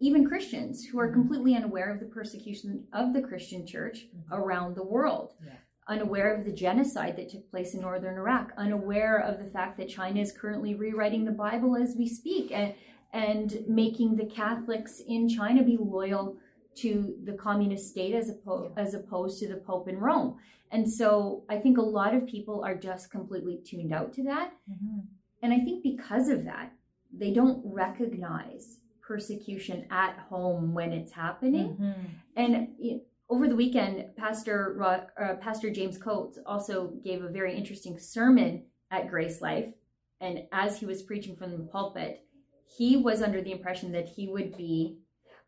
even 0.00 0.26
Christians, 0.26 0.84
who 0.84 0.98
are 0.98 1.12
completely 1.12 1.54
unaware 1.54 1.92
of 1.92 2.00
the 2.00 2.06
persecution 2.06 2.86
of 2.92 3.12
the 3.12 3.20
Christian 3.22 3.66
church 3.66 4.08
Mhm. 4.14 4.22
around 4.32 4.74
the 4.76 4.84
world, 4.84 5.34
Yeah. 5.44 5.52
unaware 5.88 6.34
of 6.34 6.44
the 6.44 6.52
genocide 6.52 7.16
that 7.16 7.28
took 7.28 7.50
place 7.50 7.74
in 7.74 7.80
northern 7.82 8.16
Iraq, 8.16 8.52
unaware 8.56 9.18
of 9.18 9.38
the 9.38 9.50
fact 9.50 9.76
that 9.78 9.88
China 9.88 10.20
is 10.20 10.32
currently 10.32 10.74
rewriting 10.74 11.24
the 11.24 11.32
Bible 11.32 11.76
as 11.76 11.96
we 11.96 12.06
speak 12.06 12.50
and, 12.50 12.74
and 13.12 13.64
making 13.68 14.16
the 14.16 14.26
Catholics 14.26 15.00
in 15.06 15.28
China 15.28 15.62
be 15.62 15.76
loyal 15.76 16.36
to 16.76 17.18
the 17.24 17.32
communist 17.34 17.90
state 17.90 18.14
as, 18.14 18.30
oppo- 18.30 18.72
as 18.76 18.94
opposed 18.94 19.38
to 19.40 19.48
the 19.48 19.56
Pope 19.56 19.88
in 19.88 19.98
Rome. 19.98 20.36
And 20.70 20.90
so 20.90 21.44
I 21.48 21.58
think 21.58 21.78
a 21.78 21.82
lot 21.82 22.14
of 22.14 22.26
people 22.26 22.62
are 22.64 22.74
just 22.74 23.10
completely 23.10 23.58
tuned 23.64 23.92
out 23.92 24.12
to 24.14 24.22
that. 24.24 24.52
Mm-hmm. 24.70 25.00
And 25.42 25.52
I 25.52 25.60
think 25.60 25.82
because 25.82 26.28
of 26.28 26.44
that, 26.44 26.72
they 27.12 27.32
don't 27.32 27.62
recognize 27.64 28.78
persecution 29.08 29.86
at 29.90 30.16
home 30.28 30.74
when 30.74 30.92
it's 30.92 31.10
happening. 31.10 31.70
Mm-hmm. 31.70 32.02
And 32.36 32.68
you 32.78 33.00
over 33.30 33.48
the 33.48 33.56
weekend, 33.56 34.16
Pastor 34.16 34.80
uh, 35.20 35.34
Pastor 35.36 35.70
James 35.70 35.98
Coates 35.98 36.38
also 36.46 36.92
gave 37.02 37.22
a 37.24 37.28
very 37.28 37.54
interesting 37.54 37.98
sermon 37.98 38.64
at 38.90 39.08
Grace 39.08 39.42
Life. 39.42 39.72
And 40.20 40.44
as 40.52 40.78
he 40.78 40.86
was 40.86 41.02
preaching 41.02 41.36
from 41.36 41.52
the 41.52 41.64
pulpit, 41.64 42.24
he 42.64 42.96
was 42.96 43.22
under 43.22 43.42
the 43.42 43.52
impression 43.52 43.92
that 43.92 44.08
he 44.08 44.28
would 44.28 44.56
be 44.56 44.98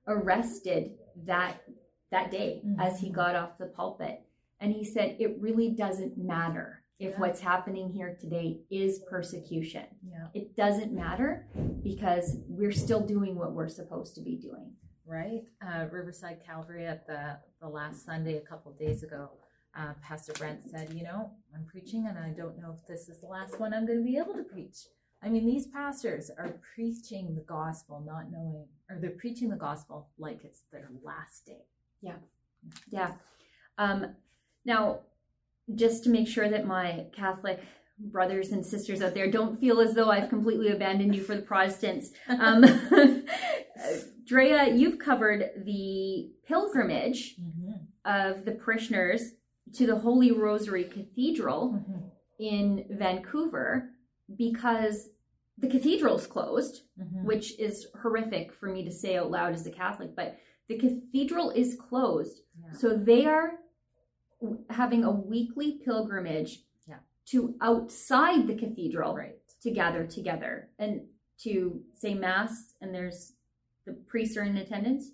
arrested 0.06 0.92
that 1.24 1.62
that 2.10 2.30
day 2.30 2.62
as 2.80 2.98
he 2.98 3.08
Mhm. 3.08 3.12
got 3.12 3.36
off 3.36 3.56
the 3.58 3.66
pulpit. 3.66 4.22
And 4.58 4.72
he 4.72 4.84
said, 4.84 5.16
it 5.20 5.40
really 5.40 5.70
doesn't 5.70 6.18
matter 6.18 6.79
if 7.00 7.12
Yeah. 7.12 7.20
what's 7.20 7.40
happening 7.40 7.90
here 7.90 8.14
today 8.20 8.60
is 8.70 9.00
persecution. 9.00 9.86
Yeah. 10.02 10.28
It 10.34 10.54
doesn't 10.54 10.92
matter 10.92 11.48
because 11.82 12.36
we're 12.46 12.72
still 12.72 13.00
doing 13.00 13.36
what 13.36 13.52
we're 13.54 13.68
supposed 13.68 14.14
to 14.16 14.20
be 14.20 14.36
doing. 14.36 14.76
Right. 15.06 15.42
Uh, 15.60 15.86
Riverside 15.90 16.40
Calvary 16.44 16.86
at 16.86 17.06
the, 17.06 17.38
the 17.60 17.68
last 17.68 18.04
Sunday 18.04 18.36
a 18.36 18.40
couple 18.42 18.70
days 18.74 19.02
ago, 19.02 19.30
uh, 19.74 19.94
Pastor 20.02 20.34
Brent 20.34 20.62
said, 20.62 20.92
You 20.92 21.02
know, 21.04 21.32
I'm 21.54 21.64
preaching 21.64 22.06
and 22.06 22.18
I 22.18 22.30
don't 22.30 22.58
know 22.60 22.78
if 22.80 22.86
this 22.86 23.08
is 23.08 23.18
the 23.20 23.26
last 23.26 23.58
one 23.58 23.72
I'm 23.72 23.86
going 23.86 23.98
to 23.98 24.04
be 24.04 24.18
able 24.18 24.34
to 24.34 24.44
preach. 24.44 24.76
I 25.22 25.28
mean, 25.30 25.46
these 25.46 25.66
pastors 25.66 26.30
are 26.30 26.60
preaching 26.74 27.34
the 27.34 27.42
gospel, 27.42 28.00
not 28.06 28.30
knowing, 28.30 28.66
or 28.88 28.98
they're 29.00 29.10
preaching 29.10 29.48
the 29.48 29.56
gospel 29.56 30.10
like 30.18 30.44
it's 30.44 30.62
their 30.70 30.90
last 31.02 31.46
day. 31.46 31.64
Yeah. 32.02 32.16
Yeah. 32.90 33.12
Um, 33.78 34.14
now, 34.64 35.00
just 35.74 36.04
to 36.04 36.10
make 36.10 36.28
sure 36.28 36.48
that 36.48 36.66
my 36.66 37.06
Catholic 37.12 37.60
brothers 37.98 38.50
and 38.52 38.64
sisters 38.64 39.02
out 39.02 39.12
there 39.14 39.30
don't 39.30 39.58
feel 39.60 39.80
as 39.80 39.94
though 39.94 40.10
I've 40.10 40.28
completely 40.30 40.68
abandoned 40.70 41.14
you 41.14 41.22
for 41.22 41.34
the 41.36 41.42
Protestants, 41.42 42.10
um, 42.28 42.64
Drea, 44.26 44.74
you've 44.74 44.98
covered 44.98 45.50
the 45.64 46.30
pilgrimage 46.46 47.36
Mm-hmm. 47.36 47.72
of 48.04 48.44
the 48.44 48.52
parishioners 48.52 49.32
to 49.74 49.86
the 49.86 49.96
Holy 49.96 50.30
Rosary 50.32 50.84
Cathedral 50.84 51.72
Mm-hmm. 51.74 51.98
in 52.38 52.84
Vancouver 52.90 53.90
because 54.36 55.08
the 55.58 55.68
cathedral's 55.68 56.26
closed. 56.26 56.82
Mm-hmm. 57.00 57.24
which 57.26 57.58
is 57.58 57.86
horrific 58.02 58.52
for 58.52 58.68
me 58.70 58.84
to 58.84 58.90
say 58.92 59.16
out 59.16 59.30
loud 59.30 59.52
as 59.54 59.66
a 59.66 59.70
Catholic, 59.70 60.14
but 60.16 60.36
the 60.68 60.76
cathedral 60.78 61.50
is 61.50 61.76
closed. 61.76 62.40
Yeah. 62.62 62.72
So 62.78 62.96
they 62.96 63.24
are 63.26 63.52
having 64.70 65.04
a 65.04 65.10
weekly 65.10 65.80
pilgrimage 65.84 66.64
Yeah. 66.86 66.98
to 67.26 67.54
outside 67.60 68.46
the 68.46 68.54
cathedral 68.54 69.14
Right. 69.14 69.36
to 69.62 69.70
gather 69.70 70.06
together 70.06 70.70
and 70.78 71.06
to 71.38 71.84
say 71.94 72.14
mass 72.14 72.74
and 72.80 72.94
there's 72.94 73.34
the 73.86 73.92
priests 73.92 74.36
are 74.36 74.42
in 74.44 74.56
attendance. 74.58 75.12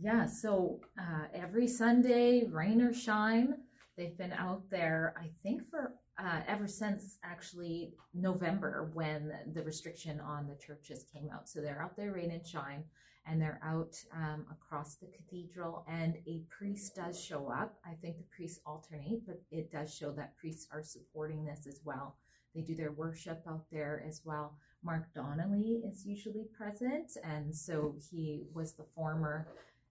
Yeah, 0.00 0.26
so 0.26 0.80
uh, 0.98 1.26
every 1.34 1.66
Sunday, 1.66 2.44
rain 2.44 2.80
or 2.80 2.92
shine, 2.92 3.54
they've 3.96 4.16
been 4.16 4.32
out 4.32 4.68
there, 4.70 5.14
I 5.18 5.28
think, 5.42 5.68
for 5.68 5.94
uh, 6.18 6.40
ever 6.46 6.66
since 6.66 7.18
actually 7.22 7.94
November 8.14 8.90
when 8.94 9.32
the 9.52 9.62
restriction 9.62 10.20
on 10.20 10.48
the 10.48 10.56
churches 10.56 11.04
came 11.12 11.28
out. 11.30 11.48
So 11.48 11.60
they're 11.60 11.82
out 11.82 11.96
there, 11.96 12.12
rain 12.12 12.30
and 12.30 12.44
shine, 12.46 12.82
and 13.28 13.40
they're 13.40 13.60
out 13.62 13.94
um, 14.14 14.46
across 14.50 14.94
the 14.94 15.06
cathedral, 15.06 15.84
and 15.88 16.14
a 16.26 16.42
priest 16.48 16.96
does 16.96 17.22
show 17.22 17.48
up. 17.48 17.78
I 17.84 17.94
think 18.00 18.16
the 18.16 18.24
priests 18.34 18.60
alternate, 18.64 19.26
but 19.26 19.42
it 19.50 19.70
does 19.70 19.94
show 19.94 20.12
that 20.12 20.36
priests 20.36 20.66
are 20.72 20.82
supporting 20.82 21.44
this 21.44 21.66
as 21.66 21.80
well. 21.84 22.16
They 22.54 22.62
do 22.62 22.74
their 22.74 22.92
worship 22.92 23.42
out 23.48 23.64
there 23.70 24.02
as 24.06 24.22
well. 24.24 24.56
Mark 24.82 25.12
Donnelly 25.14 25.82
is 25.84 26.06
usually 26.06 26.46
present, 26.56 27.10
and 27.22 27.54
so 27.54 27.94
he 28.10 28.44
was 28.54 28.72
the 28.72 28.86
former 28.94 29.48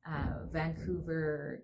uh, 0.07 0.45
Vancouver 0.51 1.63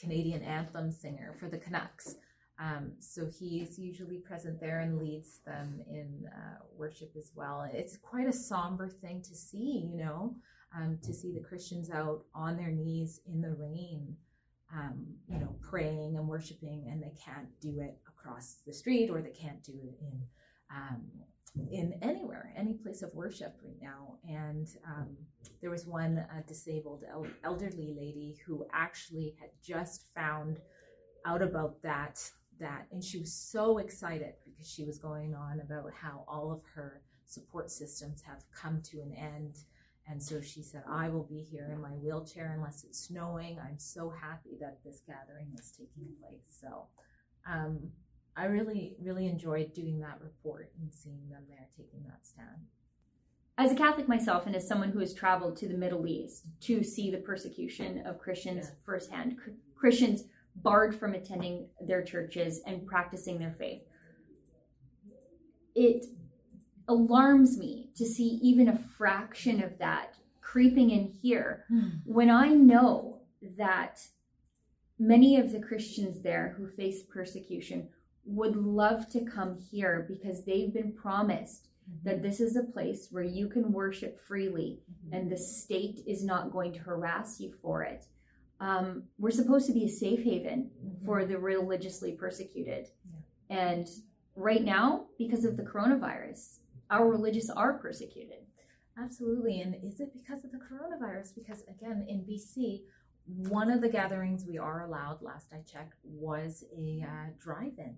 Canadian 0.00 0.42
anthem 0.42 0.90
singer 0.90 1.34
for 1.38 1.48
the 1.48 1.58
Canucks. 1.58 2.16
Um, 2.58 2.92
so 2.98 3.26
he's 3.26 3.78
usually 3.78 4.18
present 4.18 4.60
there 4.60 4.80
and 4.80 4.98
leads 4.98 5.40
them 5.44 5.80
in 5.88 6.28
uh, 6.28 6.62
worship 6.76 7.12
as 7.16 7.32
well. 7.34 7.68
It's 7.72 7.96
quite 7.96 8.28
a 8.28 8.32
somber 8.32 8.88
thing 8.88 9.22
to 9.22 9.34
see, 9.34 9.88
you 9.90 9.98
know, 9.98 10.36
um, 10.76 10.98
to 11.02 11.12
see 11.12 11.32
the 11.32 11.40
Christians 11.40 11.90
out 11.90 12.24
on 12.34 12.56
their 12.56 12.70
knees 12.70 13.20
in 13.26 13.40
the 13.40 13.54
rain, 13.54 14.16
um, 14.72 15.06
you 15.28 15.38
know, 15.38 15.54
praying 15.60 16.16
and 16.16 16.26
worshiping, 16.28 16.86
and 16.90 17.02
they 17.02 17.14
can't 17.22 17.48
do 17.60 17.80
it 17.80 17.98
across 18.08 18.56
the 18.66 18.72
street 18.72 19.10
or 19.10 19.20
they 19.20 19.30
can't 19.30 19.62
do 19.62 19.72
it 19.72 19.98
in 20.00 20.22
um, 20.70 21.02
in 21.70 21.94
anywhere, 22.00 22.52
any 22.56 22.72
place 22.72 23.02
of 23.02 23.12
worship 23.14 23.58
right 23.62 23.76
now. 23.80 24.16
And 24.26 24.66
um, 24.86 25.16
there 25.60 25.70
was 25.70 25.86
one 25.86 26.18
uh, 26.18 26.42
disabled 26.46 27.04
el- 27.10 27.26
elderly 27.44 27.94
lady 27.94 28.38
who 28.46 28.66
actually 28.72 29.34
had 29.38 29.50
just 29.62 30.06
found 30.14 30.60
out 31.26 31.42
about 31.42 31.80
that 31.82 32.20
that 32.58 32.86
and 32.92 33.02
she 33.02 33.18
was 33.18 33.32
so 33.32 33.78
excited 33.78 34.34
because 34.44 34.68
she 34.68 34.84
was 34.84 34.98
going 34.98 35.34
on 35.34 35.60
about 35.60 35.90
how 35.92 36.24
all 36.28 36.52
of 36.52 36.60
her 36.74 37.00
support 37.24 37.70
systems 37.70 38.22
have 38.22 38.44
come 38.54 38.80
to 38.82 39.00
an 39.00 39.12
end 39.12 39.58
and 40.08 40.22
so 40.22 40.40
she 40.40 40.62
said 40.62 40.82
i 40.88 41.08
will 41.08 41.24
be 41.24 41.42
here 41.42 41.70
in 41.72 41.80
my 41.80 41.90
wheelchair 41.90 42.52
unless 42.56 42.84
it's 42.84 42.98
snowing 43.08 43.58
i'm 43.60 43.78
so 43.78 44.10
happy 44.10 44.56
that 44.60 44.78
this 44.84 45.00
gathering 45.06 45.48
is 45.58 45.70
taking 45.70 46.08
place 46.20 46.58
so 46.60 46.86
um, 47.50 47.78
i 48.36 48.44
really 48.46 48.96
really 49.02 49.26
enjoyed 49.26 49.72
doing 49.72 50.00
that 50.00 50.18
report 50.20 50.70
and 50.80 50.92
seeing 50.92 51.28
them 51.30 51.42
there 51.48 51.68
taking 51.76 52.02
that 52.04 52.24
stand 52.26 52.66
As 53.58 53.70
a 53.70 53.74
Catholic 53.76 54.08
myself 54.08 54.46
and 54.46 54.56
as 54.56 54.66
someone 54.66 54.90
who 54.90 55.00
has 55.00 55.12
traveled 55.14 55.56
to 55.58 55.68
the 55.68 55.76
Middle 55.76 56.06
East 56.06 56.44
to 56.62 56.82
see 56.82 57.10
the 57.10 57.18
persecution 57.18 58.02
of 58.06 58.18
Christians 58.18 58.64
Yeah. 58.66 58.74
firsthand, 58.84 59.38
Chr- 59.38 59.50
Christians 59.76 60.24
barred 60.56 60.94
from 60.94 61.14
attending 61.14 61.68
their 61.88 62.02
churches 62.02 62.60
and 62.66 62.86
practicing 62.86 63.38
their 63.38 63.52
faith. 63.52 63.82
It 65.74 66.06
alarms 66.92 67.58
me 67.58 67.88
to 67.96 68.04
see 68.04 68.38
even 68.42 68.68
a 68.68 68.78
fraction 68.96 69.62
of 69.62 69.78
that 69.78 70.14
creeping 70.40 70.90
in 70.90 71.04
here 71.22 71.64
hmm. 71.68 71.88
when 72.04 72.28
I 72.28 72.48
know 72.48 73.20
that 73.56 74.00
many 74.98 75.38
of 75.38 75.52
the 75.52 75.60
Christians 75.60 76.22
there 76.22 76.54
who 76.56 76.66
face 76.68 77.02
persecution 77.02 77.88
would 78.24 78.56
love 78.56 79.08
to 79.10 79.24
come 79.24 79.56
here 79.56 80.06
because 80.08 80.44
they've 80.44 80.72
been 80.72 80.92
promised 80.92 81.68
mm-hmm. 81.90 82.08
that 82.08 82.22
this 82.22 82.38
is 82.40 82.56
a 82.56 82.62
place 82.62 83.08
where 83.10 83.24
you 83.24 83.48
can 83.48 83.72
worship 83.72 84.20
freely 84.20 84.80
mm-hmm. 84.80 85.14
and 85.14 85.30
the 85.30 85.36
state 85.36 86.00
is 86.06 86.24
not 86.24 86.52
going 86.52 86.72
to 86.72 86.80
harass 86.80 87.40
you 87.40 87.52
for 87.62 87.82
it. 87.82 88.04
Um, 88.60 89.04
we're 89.18 89.30
supposed 89.30 89.66
to 89.66 89.72
be 89.72 89.86
a 89.86 89.88
safe 89.88 90.22
haven 90.22 90.70
mm-hmm. 90.70 91.04
for 91.04 91.24
the 91.24 91.38
religiously 91.38 92.12
persecuted. 92.12 92.86
And 93.50 93.88
right 94.36 94.62
now, 94.62 95.06
because 95.18 95.44
of 95.44 95.56
the 95.56 95.62
coronavirus, 95.62 96.58
our 96.92 97.08
religious 97.08 97.50
are 97.50 97.72
persecuted. 97.78 98.44
Absolutely. 99.02 99.62
And 99.62 99.74
is 99.82 100.00
it 100.00 100.12
because 100.12 100.44
of 100.44 100.52
the 100.52 100.58
coronavirus? 100.58 101.34
Because 101.34 101.62
again, 101.62 102.06
in 102.08 102.20
BC, 102.20 102.82
one 103.48 103.70
of 103.70 103.80
the 103.80 103.88
gatherings 103.88 104.44
we 104.46 104.58
are 104.58 104.84
allowed, 104.84 105.22
last 105.22 105.48
I 105.52 105.62
checked, 105.62 105.96
was 106.04 106.64
a 106.76 107.02
uh, 107.02 107.30
drive 107.40 107.78
in 107.78 107.96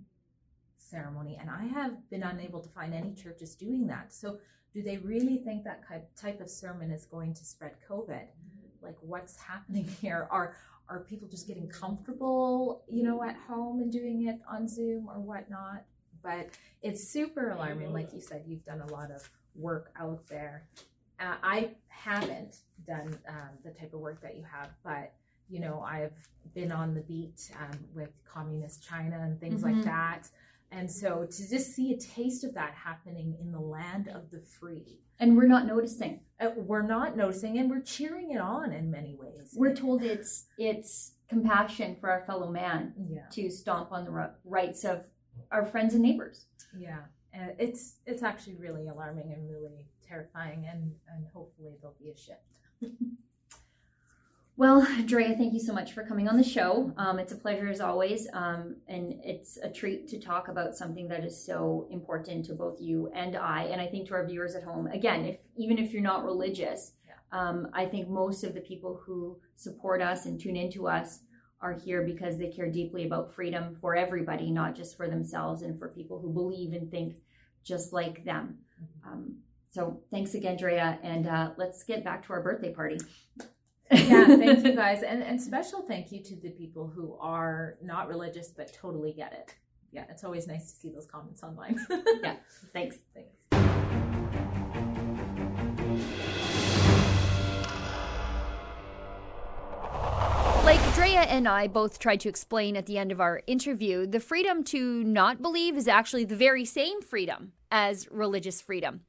ceremony. 0.77 1.37
And 1.41 1.51
I 1.51 1.65
have 1.67 2.09
been 2.11 2.23
unable 2.23 2.61
to 2.61 2.69
find 2.69 2.95
any 2.95 3.15
churches 3.15 3.57
doing 3.57 3.87
that. 3.89 4.13
So, 4.13 4.39
do 4.73 4.83
they 4.83 4.97
really 4.99 5.39
think 5.39 5.63
that 5.65 5.83
type 6.17 6.41
of 6.41 6.51
sermon 6.51 6.91
is 6.91 7.05
going 7.07 7.33
to 7.35 7.45
spread 7.45 7.77
COVID? 7.89 8.27
Like, 8.83 8.97
what's 9.01 9.37
happening 9.37 9.85
here? 10.01 10.29
Are 10.31 10.57
are 10.89 11.01
people 11.01 11.27
just 11.27 11.49
getting 11.49 11.67
comfortable, 11.69 12.85
you 12.89 13.03
know, 13.03 13.23
at 13.23 13.37
home 13.49 13.81
and 13.81 13.91
doing 13.91 14.29
it 14.29 14.39
on 14.51 14.69
Zoom 14.69 15.09
or 15.09 15.19
whatnot? 15.19 15.85
But 16.25 16.49
it's 16.83 17.07
super 17.07 17.51
alarming. 17.51 17.93
Like 17.93 18.13
you 18.13 18.21
said, 18.21 18.45
you've 18.47 18.65
done 18.65 18.81
a 18.81 18.91
lot 18.93 19.11
of 19.13 19.29
work 19.55 19.93
out 19.97 20.27
there. 20.27 20.67
Uh, 21.21 21.35
I 21.43 21.71
haven't 21.89 22.57
done 22.87 23.17
um, 23.29 23.51
the 23.65 23.71
type 23.71 23.95
of 23.95 24.01
work 24.01 24.21
that 24.23 24.37
you 24.37 24.45
have, 24.51 24.71
but 24.83 25.13
you 25.49 25.61
know, 25.61 25.85
I've 25.87 26.15
been 26.55 26.73
on 26.73 26.95
the 26.95 27.03
beat 27.03 27.51
um, 27.61 27.79
with 27.95 28.11
communist 28.25 28.87
China 28.89 29.21
and 29.21 29.39
things 29.39 29.63
mm-hmm. 29.63 29.77
like 29.77 29.85
that. 29.85 30.29
And 30.73 30.91
so 30.91 31.27
to 31.31 31.51
just 31.51 31.75
see 31.75 31.93
a 31.93 31.97
taste 31.97 32.43
of 32.43 32.55
that 32.55 32.75
happening 32.75 33.37
in 33.41 33.53
the 33.53 33.61
land 33.61 34.09
of 34.09 34.31
the 34.31 34.41
free. 34.41 35.01
And 35.21 35.37
we're 35.37 35.47
not 35.47 35.67
noticing. 35.67 36.21
Uh, 36.41 36.51
we're 36.57 36.83
not 36.83 37.17
noticing 37.17 37.59
and 37.59 37.71
we're 37.71 37.83
cheering 37.83 38.33
it 38.33 38.41
on 38.41 38.73
in 38.73 38.91
many 38.91 39.15
ways. 39.15 39.55
We're 39.57 39.77
told 39.77 40.03
it's 40.03 40.47
it's 40.59 41.13
compassion 41.29 41.97
for 42.01 42.11
our 42.11 42.25
fellow 42.27 42.51
man 42.51 42.93
yeah. 43.09 43.27
to 43.31 43.51
stomp 43.51 43.93
on 43.93 44.05
the 44.05 44.31
rights 44.45 44.85
of 44.85 45.05
our 45.51 45.65
friends 45.65 45.95
and 45.95 46.03
neighbors. 46.03 46.47
Yeah. 46.77 47.01
It's 47.59 47.97
it's 48.07 48.23
actually 48.23 48.55
really 48.57 48.89
alarming 48.89 49.33
and 49.33 49.51
really 49.51 49.87
terrifying 50.07 50.67
and 50.71 50.93
and 51.13 51.27
hopefully 51.33 51.75
there'll 51.81 51.97
be 52.01 52.11
a 52.11 52.17
shift. 52.17 52.41
Well, 54.57 54.87
Drea, 55.07 55.35
thank 55.37 55.53
you 55.53 55.59
so 55.59 55.73
much 55.73 55.95
for 55.95 56.05
coming 56.05 56.29
on 56.29 56.37
the 56.37 56.45
show. 56.45 56.93
Um, 56.97 57.19
it's 57.19 57.33
a 57.33 57.37
pleasure 57.37 57.69
as 57.69 57.81
always, 57.81 58.29
um, 58.33 58.77
and 58.87 59.15
it's 59.25 59.57
a 59.57 59.69
treat 59.69 60.07
to 60.09 60.21
talk 60.21 60.47
about 60.47 60.77
something 60.77 61.09
that 61.09 61.25
is 61.25 61.45
so 61.45 61.89
important 61.91 62.45
to 62.47 62.55
both 62.55 62.81
you 62.81 63.11
and 63.17 63.37
I, 63.37 63.65
and 63.65 63.81
I 63.81 63.89
think 63.89 64.07
to 64.09 64.15
our 64.15 64.25
viewers 64.25 64.55
at 64.55 64.63
home. 64.63 64.87
Again, 64.87 65.25
if 65.25 65.39
even 65.57 65.77
if 65.77 65.93
you're 65.93 66.03
not 66.03 66.25
religious, 66.25 66.93
yeah. 67.05 67.15
um, 67.33 67.67
I 67.73 67.85
think 67.85 68.09
most 68.09 68.45
of 68.45 68.55
the 68.55 68.61
people 68.61 69.01
who 69.05 69.37
support 69.57 70.01
us 70.01 70.27
and 70.27 70.41
tune 70.41 70.57
into 70.57 70.87
us 70.87 71.21
are 71.65 71.73
here 71.73 72.03
because 72.03 72.39
they 72.39 72.49
care 72.49 72.71
deeply 72.71 73.07
about 73.07 73.35
freedom 73.35 73.75
for 73.81 73.97
everybody, 73.97 74.51
not 74.51 74.77
just 74.77 74.97
for 74.97 75.09
themselves 75.09 75.63
and 75.63 75.79
for 75.79 75.89
people 75.89 76.21
who 76.21 76.33
believe 76.33 76.73
and 76.73 76.91
think 76.91 77.17
just 77.65 77.93
like 77.93 78.25
them. 78.25 78.59
Mm-hmm. 78.81 79.13
Um, 79.13 79.37
so 79.71 80.01
thanks 80.13 80.35
again, 80.35 80.57
Drea, 80.57 81.01
and 81.03 81.27
uh, 81.27 81.51
let's 81.57 81.83
get 81.83 82.05
back 82.05 82.25
to 82.27 82.33
our 82.33 82.43
birthday 82.43 82.73
party 82.73 82.99
yeah, 83.91 84.27
thank 84.37 84.65
you 84.65 84.75
guys. 84.75 85.03
And, 85.03 85.23
and 85.23 85.41
special 85.41 85.83
thank 85.83 86.13
you 86.13 86.23
to 86.23 86.37
the 86.37 86.51
people 86.51 86.87
who 86.87 87.17
are 87.21 87.77
not 87.83 88.09
religious 88.09 88.49
but 88.49 88.73
totally 88.73 89.13
get 89.13 89.33
it. 89.33 89.55
Yeah, 89.93 90.05
it's 90.11 90.25
always 90.25 90.47
nice 90.47 90.73
to 90.73 90.77
see 90.77 90.91
those 90.91 91.07
comments 91.07 91.43
online. 91.43 91.79
yeah, 92.23 92.37
thanks. 92.73 92.97
Thanks. 93.15 93.94
And 101.29 101.49
I 101.49 101.67
both 101.67 101.99
tried 101.99 102.21
to 102.21 102.29
explain 102.29 102.77
at 102.77 102.87
the 102.87 102.99
end 102.99 103.13
of 103.13 103.21
our 103.21 103.43
interview, 103.47 104.07
the 104.07 104.21
freedom 104.21 104.63
to 104.65 105.03
not 105.05 105.43
believe 105.43 105.77
is 105.77 105.89
actually 105.89 106.25
the 106.25 106.37
very 106.37 106.65
same 106.65 107.03
freedom 107.03 107.53
as 107.71 108.09
religious 108.11 108.61
freedom. 108.61 109.01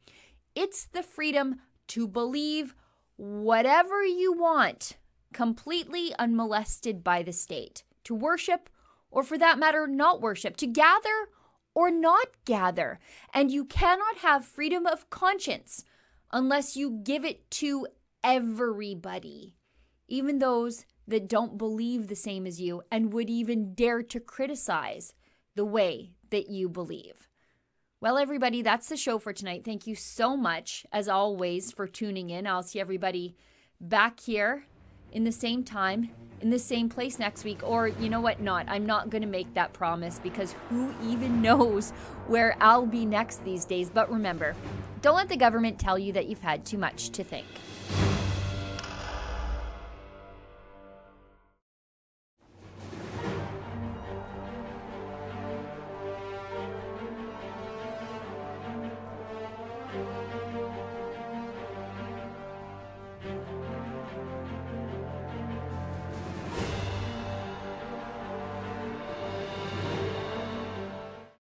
It's 0.56 0.86
the 0.86 1.04
freedom 1.04 1.62
to 1.90 2.08
believe 2.08 2.76
whatever 3.18 4.04
you 4.04 4.34
want, 4.34 4.98
completely 5.34 6.14
unmolested 6.18 7.04
by 7.04 7.24
the 7.24 7.34
state, 7.34 7.84
to 8.06 8.16
worship, 8.16 8.70
or 9.12 9.24
for 9.24 9.38
that 9.38 9.60
matter, 9.60 9.88
not 9.88 10.22
worship, 10.22 10.58
to 10.58 10.68
gather 10.68 11.30
or 11.74 11.92
not 11.92 12.28
gather. 12.46 13.00
And 13.34 13.52
you 13.52 13.66
cannot 13.66 14.18
have 14.18 14.46
freedom 14.46 14.86
of 14.86 15.10
conscience 15.10 15.84
unless 16.32 16.76
you 16.76 17.02
give 17.04 17.24
it 17.24 17.50
to 17.52 17.88
everybody, 18.24 19.56
even 20.08 20.40
those 20.40 20.86
that 21.08 21.28
don't 21.28 21.58
believe 21.58 22.08
the 22.08 22.16
same 22.16 22.48
as 22.48 22.60
you 22.60 22.82
and 22.92 23.14
would 23.14 23.30
even 23.30 23.74
dare 23.74 24.02
to 24.02 24.20
criticize 24.20 25.14
the 25.56 25.66
way 25.66 26.12
that 26.30 26.50
you 26.50 26.68
believe. 26.68 27.28
Well, 28.02 28.18
everybody, 28.18 28.62
that's 28.62 28.90
the 28.90 28.98
show 28.98 29.18
for 29.20 29.34
tonight. 29.34 29.64
Thank 29.64 29.88
you 29.88 29.96
so 29.96 30.36
much, 30.36 30.86
as 30.92 31.08
always, 31.08 31.72
for 31.72 31.88
tuning 31.88 32.30
in. 32.30 32.46
I'll 32.46 32.62
see 32.62 32.80
everybody 32.80 33.36
back 33.80 34.20
here 34.20 34.66
in 35.12 35.24
the 35.24 35.32
same 35.32 35.64
time, 35.64 36.12
in 36.42 36.50
the 36.50 36.60
same 36.60 36.90
place 36.90 37.18
next 37.18 37.46
week. 37.46 37.62
Or, 37.64 37.88
you 37.88 38.10
know 38.10 38.20
what? 38.20 38.42
Not. 38.42 38.66
I'm 38.68 38.86
not 38.86 39.10
going 39.10 39.22
to 39.22 39.28
make 39.28 39.54
that 39.54 39.74
promise 39.74 40.20
because 40.20 40.54
who 40.70 40.94
even 41.04 41.42
knows 41.42 41.92
where 42.28 42.58
I'll 42.60 42.86
be 42.86 43.06
next 43.06 43.44
these 43.46 43.66
days. 43.66 43.90
But 43.90 44.12
remember, 44.12 44.56
don't 45.02 45.16
let 45.16 45.30
the 45.30 45.38
government 45.38 45.80
tell 45.80 45.98
you 45.98 46.12
that 46.14 46.28
you've 46.28 46.42
had 46.42 46.66
too 46.66 46.78
much 46.78 47.10
to 47.12 47.24
think. 47.24 47.48